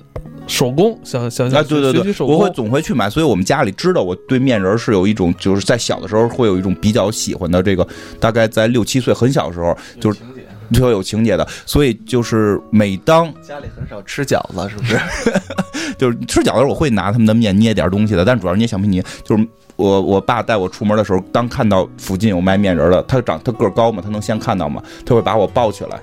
[0.50, 7.86] 手工想想啊，对对对，我会总会去买，所以我们家里知道我对面人是有一种，就是在小的时候会有一种比较喜欢的这个，
[8.18, 10.18] 大概在六七岁很小的时候，就是
[10.72, 14.98] 特别有情节的，所以就是每当家里很少吃饺子，是不是？
[15.96, 19.02] 就是吃饺子我会拿他们的面捏点东西的，但主要捏橡皮泥。
[19.24, 26.00] 就是我我爸带我出门的时候，当看到附近有卖面人的，他长他个高嘛，他能先看到嘛，他会把我抱起来。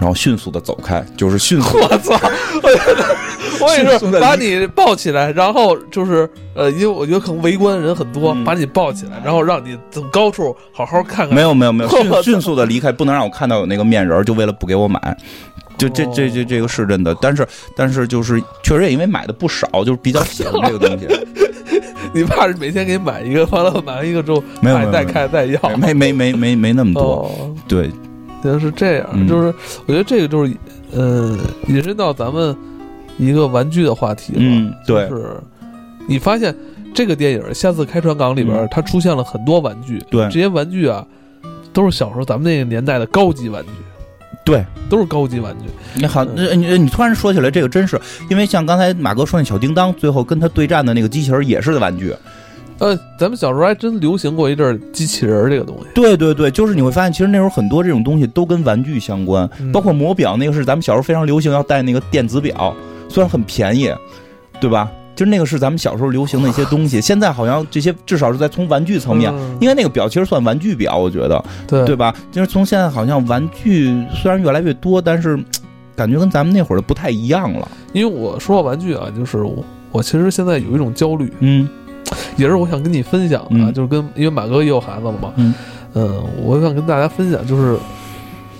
[0.00, 1.76] 然后迅速的走开，就是迅速。
[1.78, 2.18] 我操！
[3.60, 11.34] 我也是把你抱起来，然后就是呃，因为我觉得可能围观的人很多，把你抱起来，然后让你从高处好好看看。
[11.34, 15.14] 没有没有没有，迅 迅速的离开，不能让我看到有那个面人，就为了不给我买。
[15.76, 21.06] 就这这这这个是真的，但是但是就是确实也因为买的不少，就是比较喜欢这个东西。
[22.14, 27.30] 你怕是每天给你买一个，完了买完一个之后，没有再开再要，没没没没没那么多，
[27.68, 27.90] 对。
[28.42, 29.54] 就是这样，就是
[29.86, 30.56] 我觉得这个就是，
[30.92, 31.36] 呃，
[31.68, 32.56] 引申到咱们
[33.18, 34.76] 一个玩具的话题了。
[34.86, 35.36] 对，是
[36.08, 36.54] 你发现
[36.94, 39.98] 这个电影《下次开船港》里边，它出现了很多玩具。
[40.10, 41.06] 对，这些玩具啊，
[41.72, 43.70] 都是小时候咱们那个年代的高级玩具。
[44.42, 45.66] 对，都是高级玩具。
[45.94, 48.00] 你好，你你突然说起来这个，真是
[48.30, 52.14] 因为像刚才马哥说那小叮当，最后跟他对战的那个机器人也是玩具。
[52.80, 55.84] 呃，咱们小时候还真流行过一阵儿机器人儿这个东西。
[55.94, 62.74] 对对对，就是你会发现，其实那时候很多这种东西都跟玩具相关，嗯包括魔表，那个是咱们小时候非常流行要带那个电子表，
[63.08, 63.92] 虽然很便宜，
[64.60, 64.90] 对吧？
[65.14, 72.14] 就是那个是咱们小时候流行的一些东西，现在好像这些至少是在从玩具层面，嗯因为那个表其实算玩具表，我觉得，对对吧？
[72.32, 75.38] 就是从现在好像玩具虽然越来越多，但是
[75.94, 77.68] 感觉跟咱们那会儿的不太一样了。
[77.92, 81.68] 因为我说到玩具啊，就是我我其实现在有一种焦虑，嗯
[82.36, 85.54] 也是我想跟你分享的，嗯就是跟因为马哥也有孩子了嘛，嗯
[85.94, 87.78] 嗯，我想跟大家分享，就是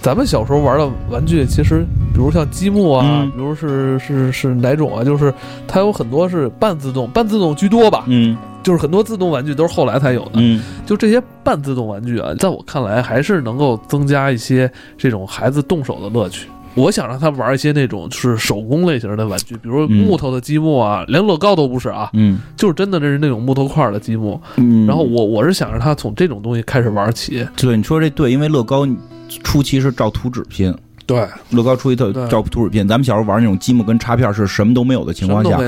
[0.03, 5.33] 咱们小时候玩的玩具，其实比如像积木啊，嗯比如是是是哪种啊，就是
[5.69, 10.33] 它有很多是半自动，半自动居多吧，嗯就是很多自动玩具都是后来才有的。
[10.35, 16.49] 嗯就这些半自动玩具啊，在我看来还是能够增加一些这种孩子动手的乐趣。
[16.75, 24.41] 我想让他玩一些那种就是手工类型的玩具，比如嗯木头的积木啊，连乐高都不是啊，嗯就是真的这是那种木头块的积木。
[24.57, 24.87] 嗯。
[24.87, 27.47] 然后我我是想让他从这种东西开始玩起。
[27.57, 28.87] 对你说这对，因为乐高
[29.43, 30.75] 初期是照图纸拼，
[31.15, 32.87] 对，乐高初期特对照图纸片。
[32.87, 35.59] 咱们小时候玩那种积木跟插片是什么都没有的情况下。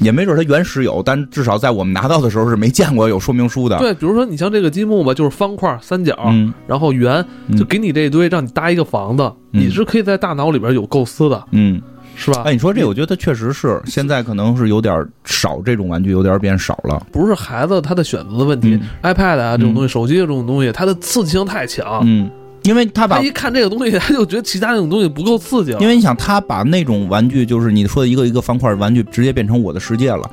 [0.00, 3.76] 也没准它原始有，但至少在我们拿到的时候是没见过有说明书的。
[3.78, 9.22] 对，比如说你像这个积木吧，就是方块、三角，嗯然后圆，嗯就给你这一堆，让你搭一个房子，
[9.52, 11.82] 嗯你是可以在大脑里边有构思的，嗯，
[12.16, 12.44] 是吧？
[12.46, 17.06] 哎，你说这，我觉得确实是，现在可能是有点少这种玩具，有点变少了。
[17.12, 22.00] 不是孩子他的选择的问题、i p a d 啊这种东西，手机这种东西，它的刺激性太强。
[22.06, 22.30] 嗯，
[22.62, 25.80] 因为他把他一看这个东西， 他就觉得其他那种东西不够刺激了。
[25.80, 30.30] 因为你想，他把那种玩具，就是你说的一个一个方块玩具，直接变成我的世界了，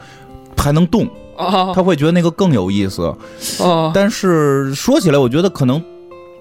[0.57, 1.07] 还能动，
[1.37, 3.13] 啊他会觉得那个更有意思。
[3.63, 5.81] 啊，但是说起来，我觉得可能，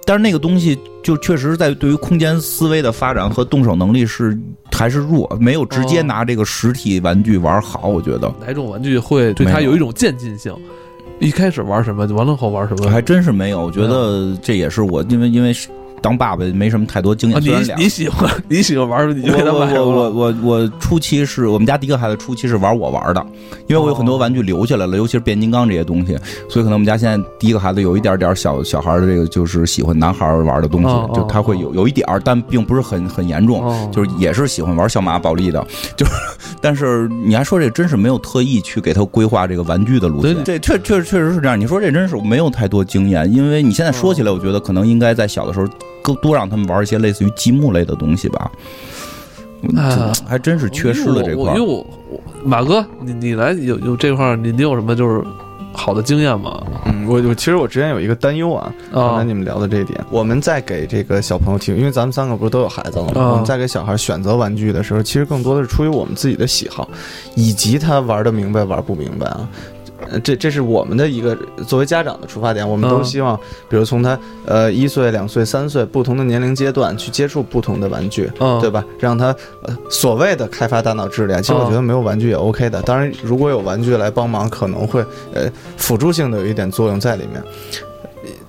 [0.05, 4.37] 但是那个东西就确实在对于空间思维的发展和动手能力是
[4.73, 7.87] 还是弱，没有直接哦拿这个实体玩具玩好。
[7.89, 10.53] 我觉得哪种玩具会对他有一种渐进性？
[11.19, 12.91] 一开始玩什么，完了后玩什么？
[12.91, 13.63] 还真是没有。
[13.63, 15.53] 我觉得这也是我因为因为
[16.03, 23.27] 当爸爸没什么太多经啊，验，你你喜欢你喜欢玩，你就给他我买我我我我初期是我们家第一个孩子初期是玩我玩的，
[23.67, 26.17] 因为我有很多玩具留下来了，尤其是变形金刚这些东西，
[26.49, 33.65] 所以可能我们家现在第一个孩子有一点点小小孩的这个就是喜欢男孩玩的东西哦，就他会有有一点儿，但并不是很很严重。
[33.65, 35.65] 哦，就是也是喜欢玩小马宝莉的，
[35.97, 36.13] 就是，
[36.61, 41.59] 但是你还说这真是没有特意去给他规划这个玩具的路线对，这确确确实是这样。
[41.59, 45.67] 你说这真是没有太多经验，因为你现在说起来，我觉得可能应该在小的时候
[46.07, 48.51] 多多让他们玩一些类似于积木类的东西吧。
[49.77, 51.57] 啊这还真是缺失了这块儿。
[51.57, 55.25] 因为我我马哥，你你来有有这块儿，你你有什么就是
[55.73, 56.63] 好的经验吗？
[56.85, 63.13] 嗯，我我其实我之前有一个担忧啊，刚才啊你们聊的这一点，我们在给这个小朋友提，因为咱们三个不是都有孩子了吗？
[63.17, 66.89] 啊我们在给小孩选择玩具的时候，其实更多的是出于我们自己的喜好，
[67.35, 69.49] 以及他玩的明白玩不明白啊。
[70.11, 71.37] 呃这这是我们的一个
[71.67, 73.39] 作为家长的出发点，我们都嗯希望，
[73.69, 78.85] 比如从他呃一岁、两岁、三岁不同的年龄阶段去接触不同的玩具，嗯，对吧？
[78.99, 82.83] 让他呃所谓的开发大脑智力啊，其实我哦觉得没有玩具也 OK 的。
[82.83, 87.43] 当然，如果有玩具来帮忙，可能会呃辅助性的有一点作用在里面。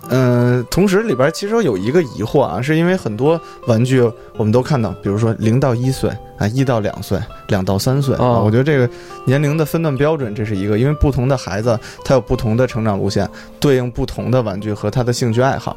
[0.09, 4.01] 嗯、同时里边其实有一个疑惑啊，是因为很多玩具
[4.37, 8.89] 我们都看到，比如说零到一岁啊，一到两岁，两到三岁啊，哦我觉得这个
[9.25, 13.29] 年龄的分段标准这是一个，因为不同的孩子他有不同的成长路线，
[13.59, 15.75] 对应不同的玩具和他的兴趣爱好。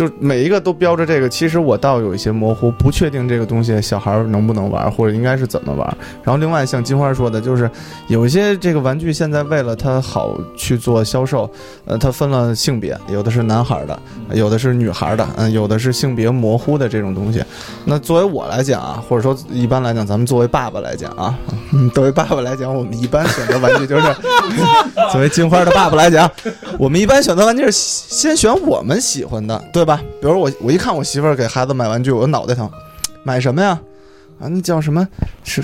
[0.00, 5.86] 就每一个都标着这个，其实我倒有一些模糊，不确定这个东西小孩儿能不能玩，或者应该是怎么玩。
[6.24, 7.70] 然后另外像金花说的，就是
[8.08, 11.50] 有一些这个玩具现在为了它好去做销售，
[11.84, 17.44] 呃，它分了性别，有的是男孩儿的，有的是女孩儿的，嗯、有的是性别模糊的这种东西。
[17.84, 21.38] 那作为我来讲啊，或者说一般来讲，咱们作为爸爸来讲啊，
[21.74, 24.06] 嗯， 作为爸爸来讲，我们一般选择玩具就是，
[25.12, 26.30] 作为金花的爸爸来讲，
[26.78, 29.89] 我们一般选择玩具是先选我们喜欢的，对吧？
[29.96, 32.70] 比如我我一看我媳妇儿给孩子买玩具，我脑袋疼，
[33.22, 33.80] 买什么呀？
[34.40, 35.06] 啊，那叫什么？
[35.44, 35.62] 是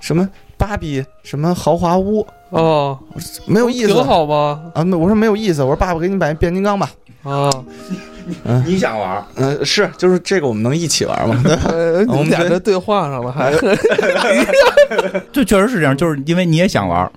[0.00, 1.04] 什么芭比？
[1.22, 2.26] 什么豪华屋？
[2.50, 2.98] 哦，
[3.46, 4.70] 没有意思挺好吗？
[4.74, 4.84] 啊！
[4.84, 6.90] 没我说没有意思，我说爸爸给你买变形金刚吧。
[7.24, 7.50] 啊，
[8.66, 9.24] 你想玩？
[9.36, 11.40] 嗯、是，就是这个我们能一起玩吗？
[11.42, 11.62] 对吧？
[11.70, 13.52] 呃，我们俩这对话上了，还
[15.32, 17.10] 就确实是这样，就是因为你也想玩，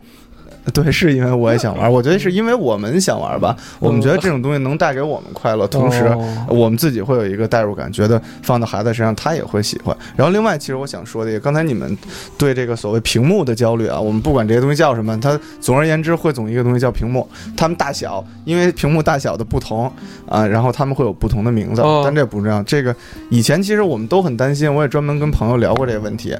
[0.73, 9.95] 对，是因为我也想玩，我觉得是因为我们想玩吧，我们觉得这种东西能带给我们快乐，同时哦我们自己会有一个代入感，觉得放到孩子身上他也会喜欢。
[10.15, 11.97] 然后另外，其实我想说的也，刚才你们
[12.37, 19.91] 对这个所谓屏幕的焦虑啊，我们不管这些东西叫什么，它总而言之汇总一个东西叫屏幕，它们大小，因为屏幕大小的不同
[20.27, 22.61] 啊，然后他们会有不同的名字，哦但这不重要。
[22.63, 22.93] 这个
[23.29, 26.35] 以前其实我们都很担心，我也专门跟朋友聊过这个问题，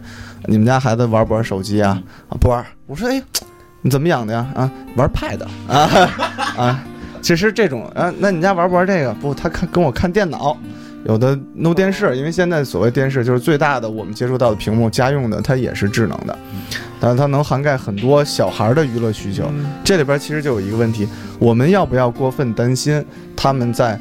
[0.46, 2.02] 你们家孩子玩不玩手机啊？
[2.30, 2.66] 啊，不玩。
[2.88, 3.24] 我说哎。
[3.82, 4.46] 你怎么养的呀？
[4.56, 6.10] 啊，玩 Pad 啊
[6.58, 6.84] 啊，
[7.22, 9.14] 其实这种啊，那你家玩不玩这个？
[9.14, 10.58] 不，他看跟我看电脑，
[11.06, 16.38] 有的 no 电视，因为现在所谓电视就是最大的我们接触到的屏幕，家用的它也是智能的，
[17.00, 19.46] 但是它能涵盖很多小孩的娱乐需求。
[19.84, 21.08] 这里边其实就有一个问题，
[21.40, 23.04] 我们要不要过分担心
[23.36, 24.00] 他们在？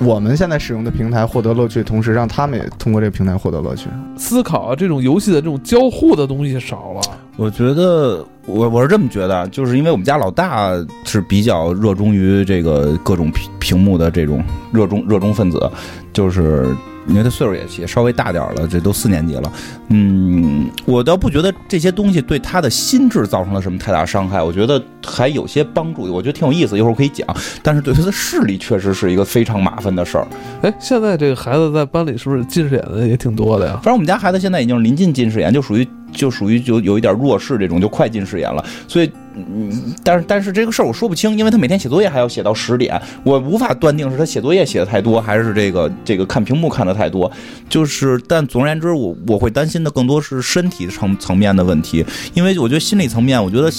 [0.00, 3.88] 我们现在使用的平台获得乐趣，同时让他们也通过这个平台获得乐趣。
[4.16, 7.00] 思考这种游戏的这种交互的东西少了。
[7.36, 10.72] 我觉得我我是这么觉得，就是因为我们家老大
[11.04, 15.70] 是比较热衷于这个各种屏屏幕的这种热衷热衷分子，
[16.12, 16.74] 就是。
[17.06, 19.52] 因为他岁数也也稍微大点了，这都四年级了。
[19.88, 27.28] 嗯，我倒不觉得这些东西对他的心智造成了什么太大伤害，我觉得还有些帮助，我觉得挺有意思，一会儿可以讲。
[27.62, 30.26] 但是对他的视力确实是一个非常麻烦的事儿。
[30.62, 33.74] 哎，现在这个孩子在班里是不是近视眼的也挺多的呀？
[33.74, 35.86] 反正我们家孩子现在已经临近近视眼，就属于。
[36.14, 38.64] 就属于就有一点弱视这种，就快近视眼了。
[38.88, 47.30] 所以，嗯，但是但是这个事儿我说不清，因为他每天写作业还要写到十点，我无法断定是他写作业写的太多，还是这个这个看屏幕看的太多。
[47.68, 53.70] 就是，但总而言之，我我会担心的更多是身体层层面的问题，因为我觉得心理层面，我觉得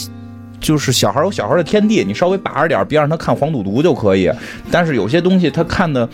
[0.60, 4.30] 就是小孩有小孩的天地，你稍微把着点，别让他看黄赌毒就可以。
[4.70, 6.08] 但是有些东西他看的。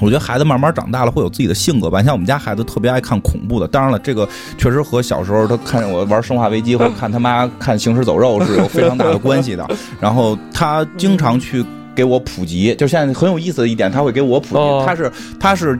[0.00, 4.28] 我觉得孩子慢慢长大了会有自己的性格吧，像我们家孩子特别爱看恐怖的，当然了，这个
[4.58, 9.68] 确实和小时候他看我玩《生化危机》或者看他妈看《行尸走肉》是有非常大的关系的。
[10.00, 11.64] 然后他经常去
[11.94, 15.78] 给我普及，就现在很有意思的一点，他会给我普及，他是他是。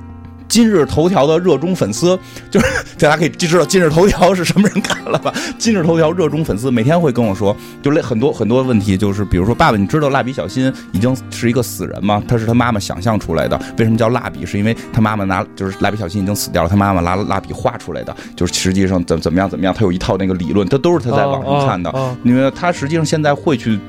[0.52, 2.18] 今日头条的热衷粉丝，
[2.50, 2.66] 就是
[3.00, 5.32] 大家可以知道今日头条是什么人干了吧？
[5.56, 12.22] 今日头条热衷粉丝每天会跟我说，就类很多很多问题，就是比如说，爸爸，你知道蜡笔小新已经是一个死人吗？
[12.28, 13.58] 他是他妈妈想象出来的。
[13.78, 14.44] 为什么叫蜡笔？
[14.44, 18.14] 是因为他妈妈拿就是蜡笔小新已经死掉了，他妈妈拿蜡笔画出来的。
[18.36, 21.90] 就是实际上怎怎么样怎么样，他有一套那个理论，他都是他在网上看的。
[22.24, 23.80] 因为他实际上现在会去。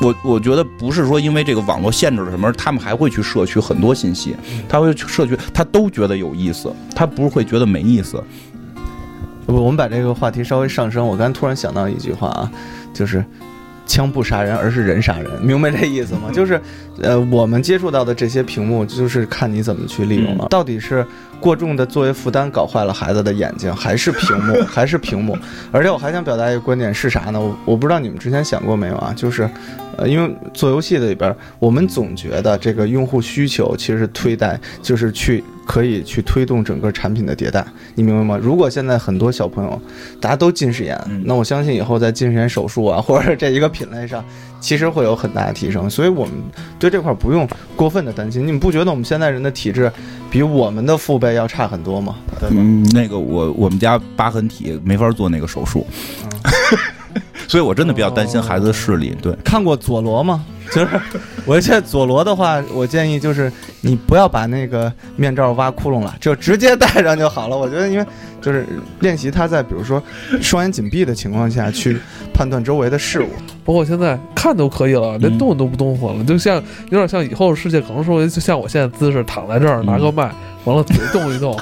[0.00, 4.34] 我我觉得不是说因为这个网络限制了什么，他们还会去摄取很多信息，
[4.68, 8.22] 他会去摄取，他都觉得有意思，他不会觉得没意思。
[9.46, 11.06] 不，我们把这个话题稍微上升。
[11.06, 12.50] 我刚突然想到一句话啊，
[12.94, 13.24] 就是
[13.90, 16.30] “枪不杀人，而是人杀人”，明白这意思吗？
[16.32, 16.60] 就是，
[17.02, 20.46] 呃，我们接触到的这些屏幕，就是看你怎么去利用了。
[20.48, 21.04] 到底是
[21.40, 25.36] 过重的作业负担搞坏了孩子的眼睛，还是屏幕， 还是屏幕？
[25.72, 27.40] 而且我还想表达一个观点是啥呢？
[27.40, 29.12] 我我不知道你们之前想过没有啊？
[29.16, 29.50] 就是。
[29.96, 37.64] 呃，因为做游戏的里边，我们总觉得这个用户需求其实是推带，就是去可以去推动整个产品的迭代，
[37.94, 38.36] 你明白吗？
[38.42, 39.80] 如果现在很多小朋友
[40.20, 44.24] 大家都近视眼，那我相信以后在近视眼手术啊，或者这一个品类上，
[44.58, 45.88] 其实会有很大的提升。
[45.88, 46.34] 所以我们
[46.80, 48.44] 对这块不用过分的担心。
[48.44, 49.88] 你们不觉得我们现在人的体质
[50.28, 52.16] 比我们的父辈要差很多吗？
[52.50, 55.86] 嗯，那个我我们家疤痕体没法做那个手术。
[57.48, 59.16] 所以，我真的比较担心孩子的视力。
[59.20, 60.44] 对，看过佐罗吗？
[60.70, 61.00] 就是，
[61.44, 67.58] 我现在佐罗的话，我建议就是你不要把那个面罩挖窟窿了，就直接戴上就好了。
[67.58, 68.06] 我觉得，因为
[68.40, 68.64] 就是
[69.00, 70.00] 练习他在比如说
[70.40, 71.98] 双眼紧闭的情况下去
[72.32, 73.30] 判断周围的事物，
[73.64, 80.32] 包括现在看都可以了，连动都不动活了，就像有点像以后世界，可能说就像我现在姿势躺在这儿，拿个麦，
[80.64, 81.58] 完了嘴动一动。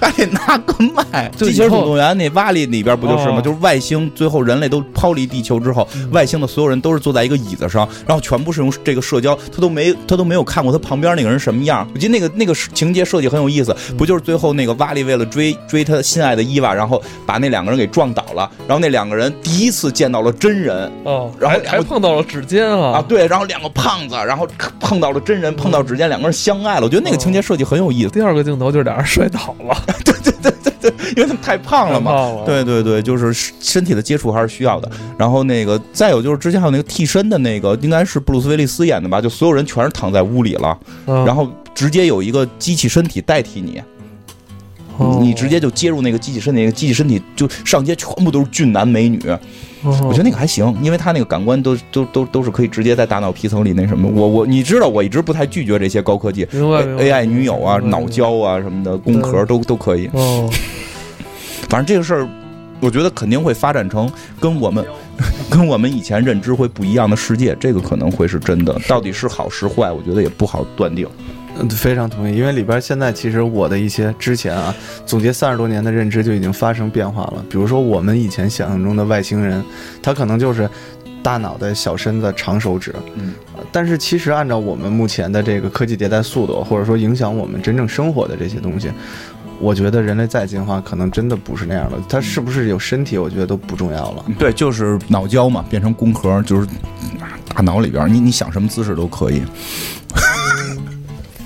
[0.06, 3.40] 还得拿个麦，《机器人总动员》那瓦力里边不就是吗？
[3.40, 11.86] 就是外星最后人类都抛离地球之后，外星的所有人都是坐在一个椅子上，然后全部是用这个社交，他都没他都没有看过他旁边那个人什么样。
[11.94, 24.48] 我记得那个那个情节设计很有意思，不就是最后那个瓦力为了追追他心爱的伊娃，然后把那两个人给撞倒了，然后那两个人第一次见到了真人，哦，然后还碰到了指尖啊啊对，然后两个胖子，然后
[24.78, 26.82] 碰到了真人，碰到指尖，两个人相爱了。
[26.84, 28.10] 我觉得那个情节设计很有意思。
[28.10, 29.76] 第二个镜头就是俩人摔倒了。
[30.04, 32.42] 对对对对对，因为他们太胖了嘛。
[32.46, 34.90] 对对对，就是身体的接触还是需要的。
[35.18, 39.20] 然后那个再有就是之前还有那个替身的那个，应该是布鲁斯威利斯演的吧？
[39.20, 43.82] 就所有人全是躺在屋里了，然后直接有一个机器身体代替你，
[45.20, 49.20] 你直接就接入那个机器身体，那个机器身体就上街全部都是俊男美女。
[49.82, 54.08] 我觉得那个还行，因为他那个感官都都都都是可以直接在大脑皮层里那什么。
[54.08, 60.08] 我我你知道，我一直不太拒绝这些高科技，AI 女友啊、脑胶啊什么的，工壳都都可以。
[60.12, 60.50] 哦，
[61.68, 62.28] 反正这个事儿，
[62.80, 64.84] 我觉得肯定会发展成跟我们
[65.50, 68.78] 跟我们以前认知会不一样的世界，这个可能会是真的。
[68.86, 71.06] 到底是好是坏，我觉得也不好断定。
[71.60, 77.44] 嗯，非常同意，因为里边现在其实我的一些之前啊，总结三十多年的认知就已经发生变化了。
[77.50, 79.62] 比如说我们以前想象中的外星人，
[80.02, 80.68] 他可能就是
[81.22, 82.94] 大脑袋、小身子、长手指。
[83.14, 83.34] 嗯，
[83.70, 88.90] 但是其实按照我们目前的这个科技迭代速度，或者说影响我们真正生活的这些东西，
[89.60, 91.98] 我觉得人类再进化，可能真的不是那样的。
[92.08, 94.24] 它是不是有身体，我觉得都不重要了。
[94.38, 96.66] 对，就是脑胶嘛，变成工壳，就是
[97.54, 99.42] 大脑里边，你你想什么姿势都可以。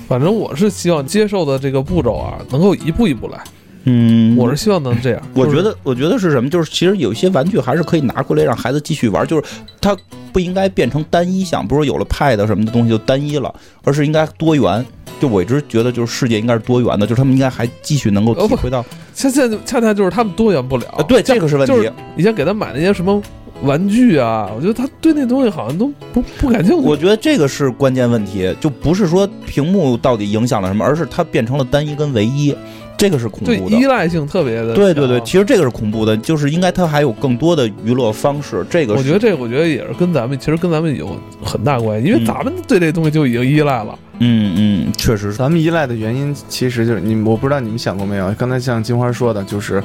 [0.07, 3.39] 反正我是希望接受的这个步骤啊，能够一步一步来。
[3.87, 5.21] 嗯我是希望能这样。
[5.35, 6.49] 就是我觉得，我觉得是什么？
[6.49, 9.43] 就是其实有一些玩具还是可以拿过来让孩子继续玩，就是
[9.79, 9.95] 它
[10.33, 13.53] 不应该变成单一项，不是有了 Pad 什么的东西就单一了，
[13.83, 14.83] 而是应该多元。
[15.19, 18.83] 就我一直觉得，就是世界应该是多元的，就是他们应该还继续能够体会到。
[19.13, 20.85] 恰恰恰恰就是他们多元不了。
[20.97, 21.73] 呃，对，这个是问题。
[21.73, 23.21] 就是以前给他买那些什么
[23.63, 26.85] 玩具啊，我觉得他对那东西好像都不不感兴趣。
[26.85, 32.55] 我觉得这个是关键问题，就不是说屏幕到底影响了什么，而是它变成了单一跟唯一，
[32.97, 33.77] 这个是恐怖的。
[33.77, 34.73] 依赖性特别的。
[34.73, 38.65] 对对对，其实这个是恐怖的，就是应该它还有更多的娱乐方式。
[38.69, 43.97] 这个是我觉得这个，我觉得也是跟咱们其实跟咱们有很大关系，因为嗯咱们对这东西就已经依赖了。
[44.19, 45.37] 嗯嗯，确实是。
[45.37, 48.33] 咱们依赖的原因，其实就是你，我不知道你们想过没有？
[48.35, 49.83] 刚才像金花说的，就是，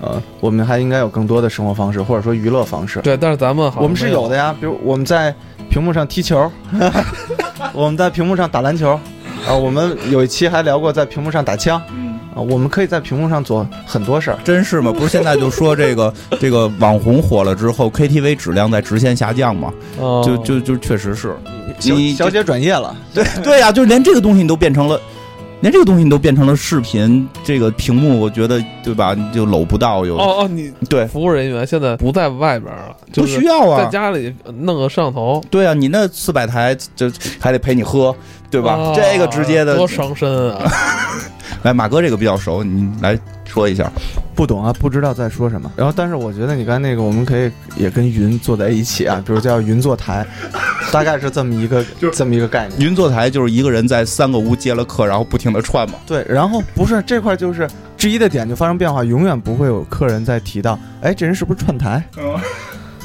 [0.00, 3.00] 呃，我们还应该有更多的生活方式，或者说娱乐方式。
[3.00, 5.34] 对，但是咱们好我们是有的呀，比如我们在
[5.68, 6.48] 屏幕上踢球，
[7.74, 8.90] 我们在屏幕上打篮球，
[9.48, 11.82] 啊，我们有一期还聊过在屏幕上打枪，
[12.34, 14.38] 啊，我们可以在屏幕上做很多事儿。
[14.44, 14.90] 真是吗？
[14.92, 19.72] 不是现在就说这个 这个网红火了之后，KTV 质量在直线下降吗？
[19.98, 21.36] 哦就就就确实是，
[21.82, 24.98] 你小姐转业了，对对呀、就连这个东西你都变成了，
[25.60, 29.14] 连这个东西你都变成了视频，这个屏幕，我觉得对吧？
[29.14, 38.14] 你就搂不到有，哦哦，你对，服务人员现在不在外边了，就不需要啊，在家里弄个摄像头，对啊，你那四百台就还得陪你喝，
[38.50, 38.72] 对吧？
[38.72, 40.62] 啊这个直接的多，伤身啊！
[41.62, 43.90] 来马哥这个比较熟，你来说一下。
[44.34, 45.70] 不懂啊，不知道在说什么。
[45.76, 50.26] 然后，但是我觉得你刚才那个，我们可以也跟云坐在一起啊， 比如叫云坐台，
[50.90, 52.80] 大概是这么一个 这么一个概念。
[52.80, 55.96] 云坐台就是一个人在三个屋接了客，然后不停的串嘛。
[56.06, 62.02] 对，然后不是这块就是质疑的点就发生变化，永远不会有客人再提到，哎，这人是不是串台？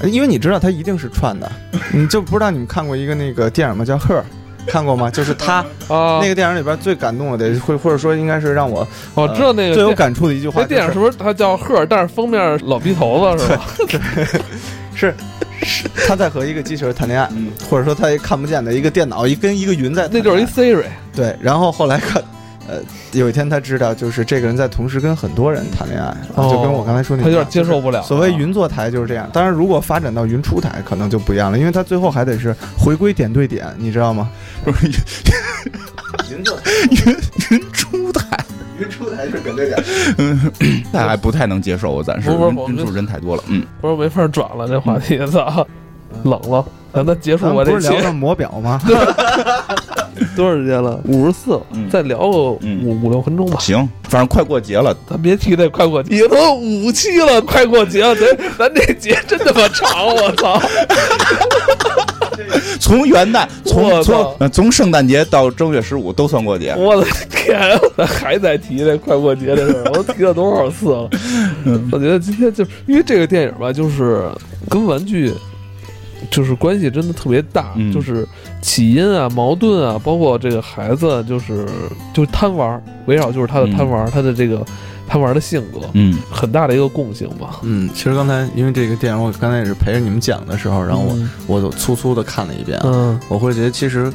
[0.03, 1.51] 因为你知道他一定是串的，
[1.91, 3.83] 你就不知道你们看过一个那个电影吗？
[3.83, 4.19] 叫《Her》，
[4.67, 5.09] 看过吗？
[5.11, 5.55] 就是他
[5.87, 11.85] 啊，那个电影里边最感动的，会或者说应该是让我我知道那个最有感触的一句话、那，电影是不是他叫赫？
[11.85, 13.65] 但是封面老逼头子是吧？
[13.89, 14.41] 对
[14.93, 15.13] 是
[15.63, 20.83] 是他在和一个机器人谈恋爱，嗯或者说他也看不见的一个电脑，一跟一个云在那就是一 Siri，
[21.15, 21.35] 对。
[21.41, 22.21] 然后后来看，
[22.67, 22.81] 呃，
[23.13, 28.01] 有一天他知道，就是这个人在同时跟很多人谈恋爱，哦就跟我刚才说那他有点接受不了。
[28.03, 34.29] 所谓云坐台就是这样，当然如果发展到云出台，可能就不一样了，因为他最后还得是回归点对点，你知道吗？
[34.63, 34.87] 不 是
[36.29, 36.57] 云坐
[36.91, 37.15] 云
[37.51, 38.37] 云出台，
[38.79, 39.83] 云出台是点对点。
[40.91, 43.43] 那还不太能接受，我暂时不是不是人数人太多了。
[43.47, 45.65] 嗯，不是没法转了，这话题，操，
[46.23, 48.01] 冷了，让他结束我这期不是聊。
[48.03, 48.79] 了魔表吗？
[50.35, 50.99] 多少时间了？
[51.05, 51.59] 五十四
[51.91, 53.57] 再聊个嗯五五六分钟吧。
[53.59, 60.59] 行，反正快过节了，咱别提那快过节，已经都五期了，快过节了，咱咱这节真他妈长，我操！
[62.79, 66.73] 从元旦，从从呃从圣诞节到正月十五都算过节。
[66.77, 71.09] 我的天，咱还在提那快过节的事儿，我提了多少次了？
[71.91, 74.23] 我觉得今天就因为这个电影吧，就是
[74.69, 75.33] 跟玩具。
[76.29, 77.91] 就是关系真的特别大，嗯。
[77.93, 78.27] 就是
[78.61, 81.65] 起因啊、矛盾啊，包括这个孩子，就是
[82.13, 84.65] 就是贪玩儿，围绕就是他的贪玩儿，他的这个
[85.07, 86.17] 贪玩儿的性格，嗯。
[86.29, 87.59] 很大的一个共性吧。
[87.63, 91.29] 嗯，其实刚才因为这个电影，我刚才也是陪着你们讲的时候，然后我、嗯。
[91.47, 93.19] 我就粗粗的看了一遍啊，嗯。
[93.29, 94.11] 我会觉得其实，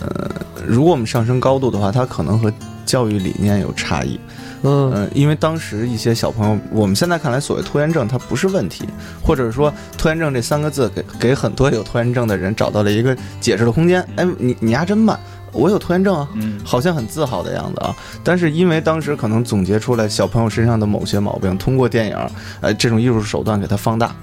[0.00, 0.30] 呃，
[0.66, 2.52] 如果我们上升高度的话，它可能和
[2.84, 4.18] 教育理念有差异。
[4.62, 8.84] 嗯嗯、因为当时一些小朋友，我们现在看来所谓拖延症它不是问题，
[9.22, 14.06] 或者说拖延症这三个字给给很多有拖延症的人找到了一个解释的空间。
[14.16, 15.18] 哎，你你丫真慢，
[15.52, 16.28] 我有拖延症啊。
[16.34, 17.94] 嗯好像很自豪的样子啊，
[18.24, 22.16] 但是因为当时可能总结出来小朋友身上的某些毛病，通过电影，
[22.60, 24.14] 呃，这种艺术手段给它放大，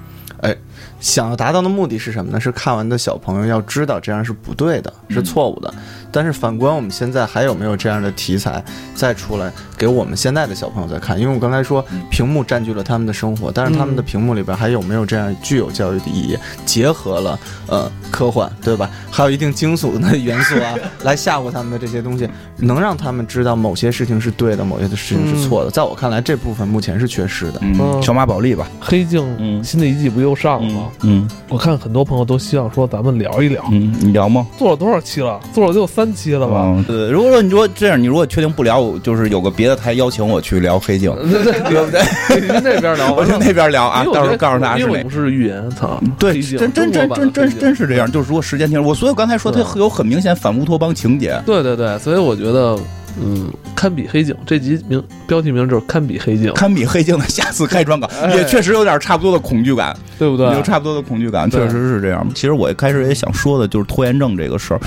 [0.42, 0.54] 哎，
[1.00, 2.40] 想要达到的目的是什么呢？
[2.40, 5.72] 是看完的小朋友要知道这样是不对的，是错误的。
[6.10, 8.62] 但是反观我们现在还有没有这样的题材
[8.94, 11.18] 再出来给我们现在的小朋友在看？
[11.18, 18.88] 因为我刚才说屏幕占据了他们的生活，但是他们的屏幕里边还有没有这样具有教育的意义，结合了呃科幻，对吧？
[19.10, 22.28] 还有一定惊悚的元素啊， 来吓唬他们的这些东西，
[22.58, 25.70] 能让他们知道某些事情是对的，某些事情是错的。
[25.70, 27.58] 在我看来，这部分目前是缺失的。
[27.62, 28.68] 嗯，嗯小马宝莉吧。
[28.80, 30.88] 黑镜嗯新的一季不又上了吗？
[31.02, 34.46] 嗯我看很多朋友都希望说咱们聊一聊，嗯，你聊吗？
[34.58, 35.40] 做了多少期了？
[35.52, 36.62] 做了得有三期了吧？
[36.66, 37.08] 嗯，对。
[37.10, 42.40] 如果说你说这样，你如果确定不聊，我就是有个别的台邀请我去聊黑镜，对对对不对？
[42.40, 45.02] 你那边聊， 我去那边聊啊，到时候告诉大家是哪因为我。
[45.04, 48.10] 们是预言，操，对，真真真真真真是这样。
[48.10, 51.40] 就是如果时间停，我所以我刚才说它对有很明显反乌托邦情节。
[51.46, 52.76] 对对对，所以我觉得
[53.20, 54.34] 嗯，堪比黑镜。
[54.46, 60.46] 这集名标题名就是堪比黑镜，堪比黑镜的下次开专稿，哎也确实有点差不多的恐惧感，对不对？
[60.54, 62.26] 有差不多的恐惧感，确实是这样。
[62.34, 64.80] 其实我一开始也想说的就是拖延症这个事儿，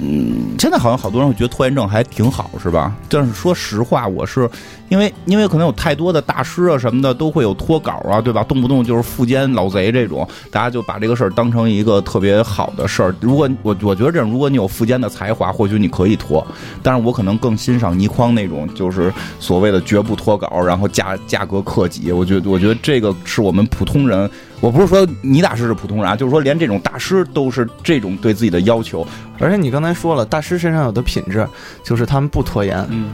[0.00, 2.94] 嗯，现在好像好多人会觉得拖延症还挺好，是吧？
[3.08, 4.48] 但是说实话，我是
[4.88, 8.44] 因为因为可能有太多的大师啊什么的都会有脱稿啊，对吧？
[8.44, 13.14] 动不动就是富奸老贼这种，大家就把这个事儿当成一个特别好的事儿。
[13.20, 16.46] 如果我我觉得这样，如果你有富奸的才华，或许你可以脱，
[16.82, 22.12] 但是我可能更欣赏倪匡那种，就是所谓的绝不脱稿，然后价价格克己。
[22.12, 24.30] 我觉得我觉得这个是我们普通人。
[24.60, 29.06] 我不是说倪大师是普通人啊，就是说连这种大师都是这种对自己的要求。
[29.38, 31.46] 而且你刚才说了，大师身上有的品质
[31.84, 33.12] 就是他们不拖延，嗯，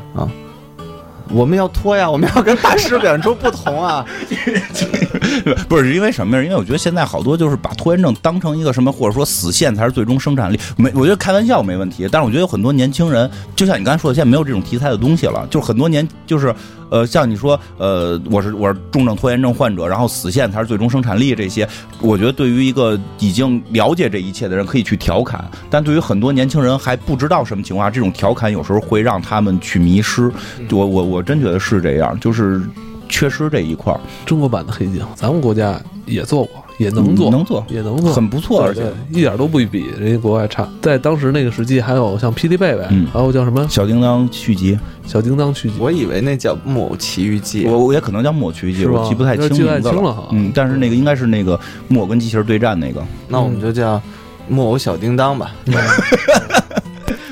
[1.30, 4.04] 我们要拖呀，我们要跟大师表现出不同啊。
[5.68, 6.42] 不是因为什么呀？
[6.42, 10.58] 因为我觉得现在好多就是把拖延症当成一个什么，或者说死线才是最终生产力。
[10.76, 15.46] 没，我觉得开玩笑没问题，但是我觉得有很多年轻人，就像你刚才说的，现在没有这种题材的东西了。
[15.50, 16.54] 就是很多年，就是
[16.90, 21.68] 呃，像你说，呃，我是我是重症拖延症患者，然后死线才是最终生产力这些，
[22.00, 30.30] 我觉得对于一个已经了解这一切的人可以去调侃，但对于很多年轻人还不知道什么情况下，这种调侃有时候会让他们去迷失。
[30.70, 32.62] 我我我真觉得是这样，就是
[33.08, 34.00] 缺失这一块儿。
[34.24, 38.82] 中国版的黑镜，咱们国家也做过，也能做，嗯能做也能做，很不错，而且。
[39.10, 40.68] 一点都不比人家国外差。
[40.82, 43.06] 在当时那个时期，还有像霹雳贝贝，嗯。
[43.12, 43.66] 还有叫什么？
[43.68, 51.58] 小叮当续集，小叮当续集，我以为那叫《木偶奇遇记》，我我也可能叫木偶奇遇记，我记不太清记不太名字清了嗯，但是那个应该是那个
[51.88, 54.00] 木偶跟机器人对战那个，那我们就叫
[54.48, 55.54] 木偶小叮当吧。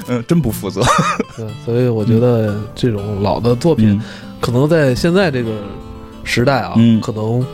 [0.09, 0.83] 嗯， 真不负责。
[1.37, 4.03] 对，所以我觉得这种老的作品，嗯。
[4.41, 5.51] 可能在现在这个
[6.25, 7.01] 时代啊，嗯。
[7.01, 7.45] 可能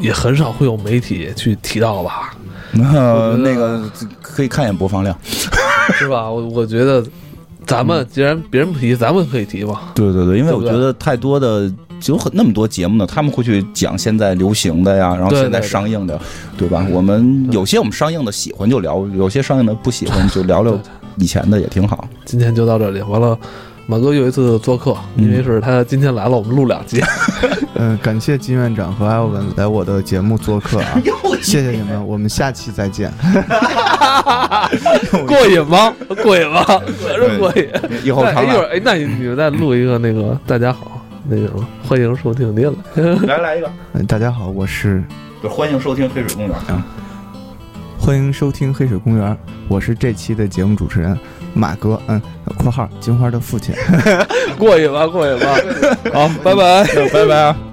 [0.00, 2.34] 也很少会有媒体去提到吧，
[2.72, 3.82] 那那个
[4.20, 5.16] 可以看一眼播放量。
[5.98, 6.30] 是吧？
[6.30, 7.04] 我我觉得
[7.66, 9.92] 咱们既然别人不提，咱们可以提吧。
[9.94, 11.70] 对对对，因为我觉得太多的。
[12.06, 16.18] 有很那么多节目呢，他们会去讲现在流行的呀，然后现在上映的，
[16.56, 16.86] 对吧？
[16.90, 20.80] 我们有些我们上映的喜欢就聊，有些上映的不喜欢就聊聊
[21.18, 22.08] 以前的也挺好。
[22.24, 23.38] 今天就到这里，完了。
[23.90, 27.02] 马哥又一次做客，嗯因为是他今天来了，我们录两集。
[27.74, 31.02] 嗯， 感谢金院长和艾文来我的节目做客啊，
[31.42, 33.12] 谢谢你们，我们下期再见。
[35.26, 35.92] 过瘾吗？
[36.22, 36.64] 过瘾吗？
[36.64, 37.68] 可是过瘾。
[38.04, 43.26] 以后常来，那一会儿，哎，那你你们再录一个那个大家好，那个什么，欢迎收听您来。
[43.26, 45.02] 来来一个，嗯，大家好，我是
[45.42, 46.86] 就欢迎收听黑水公园啊。
[47.98, 49.36] 欢迎收听黑水公园，
[49.66, 51.18] 我是这期的节目主持人
[51.54, 52.20] 马哥，嗯
[52.58, 53.74] ，（括号金花的父亲）。
[54.58, 55.46] 过瘾吧，过瘾吧。
[56.12, 56.84] 好，拜拜。
[57.12, 57.56] 拜拜啊。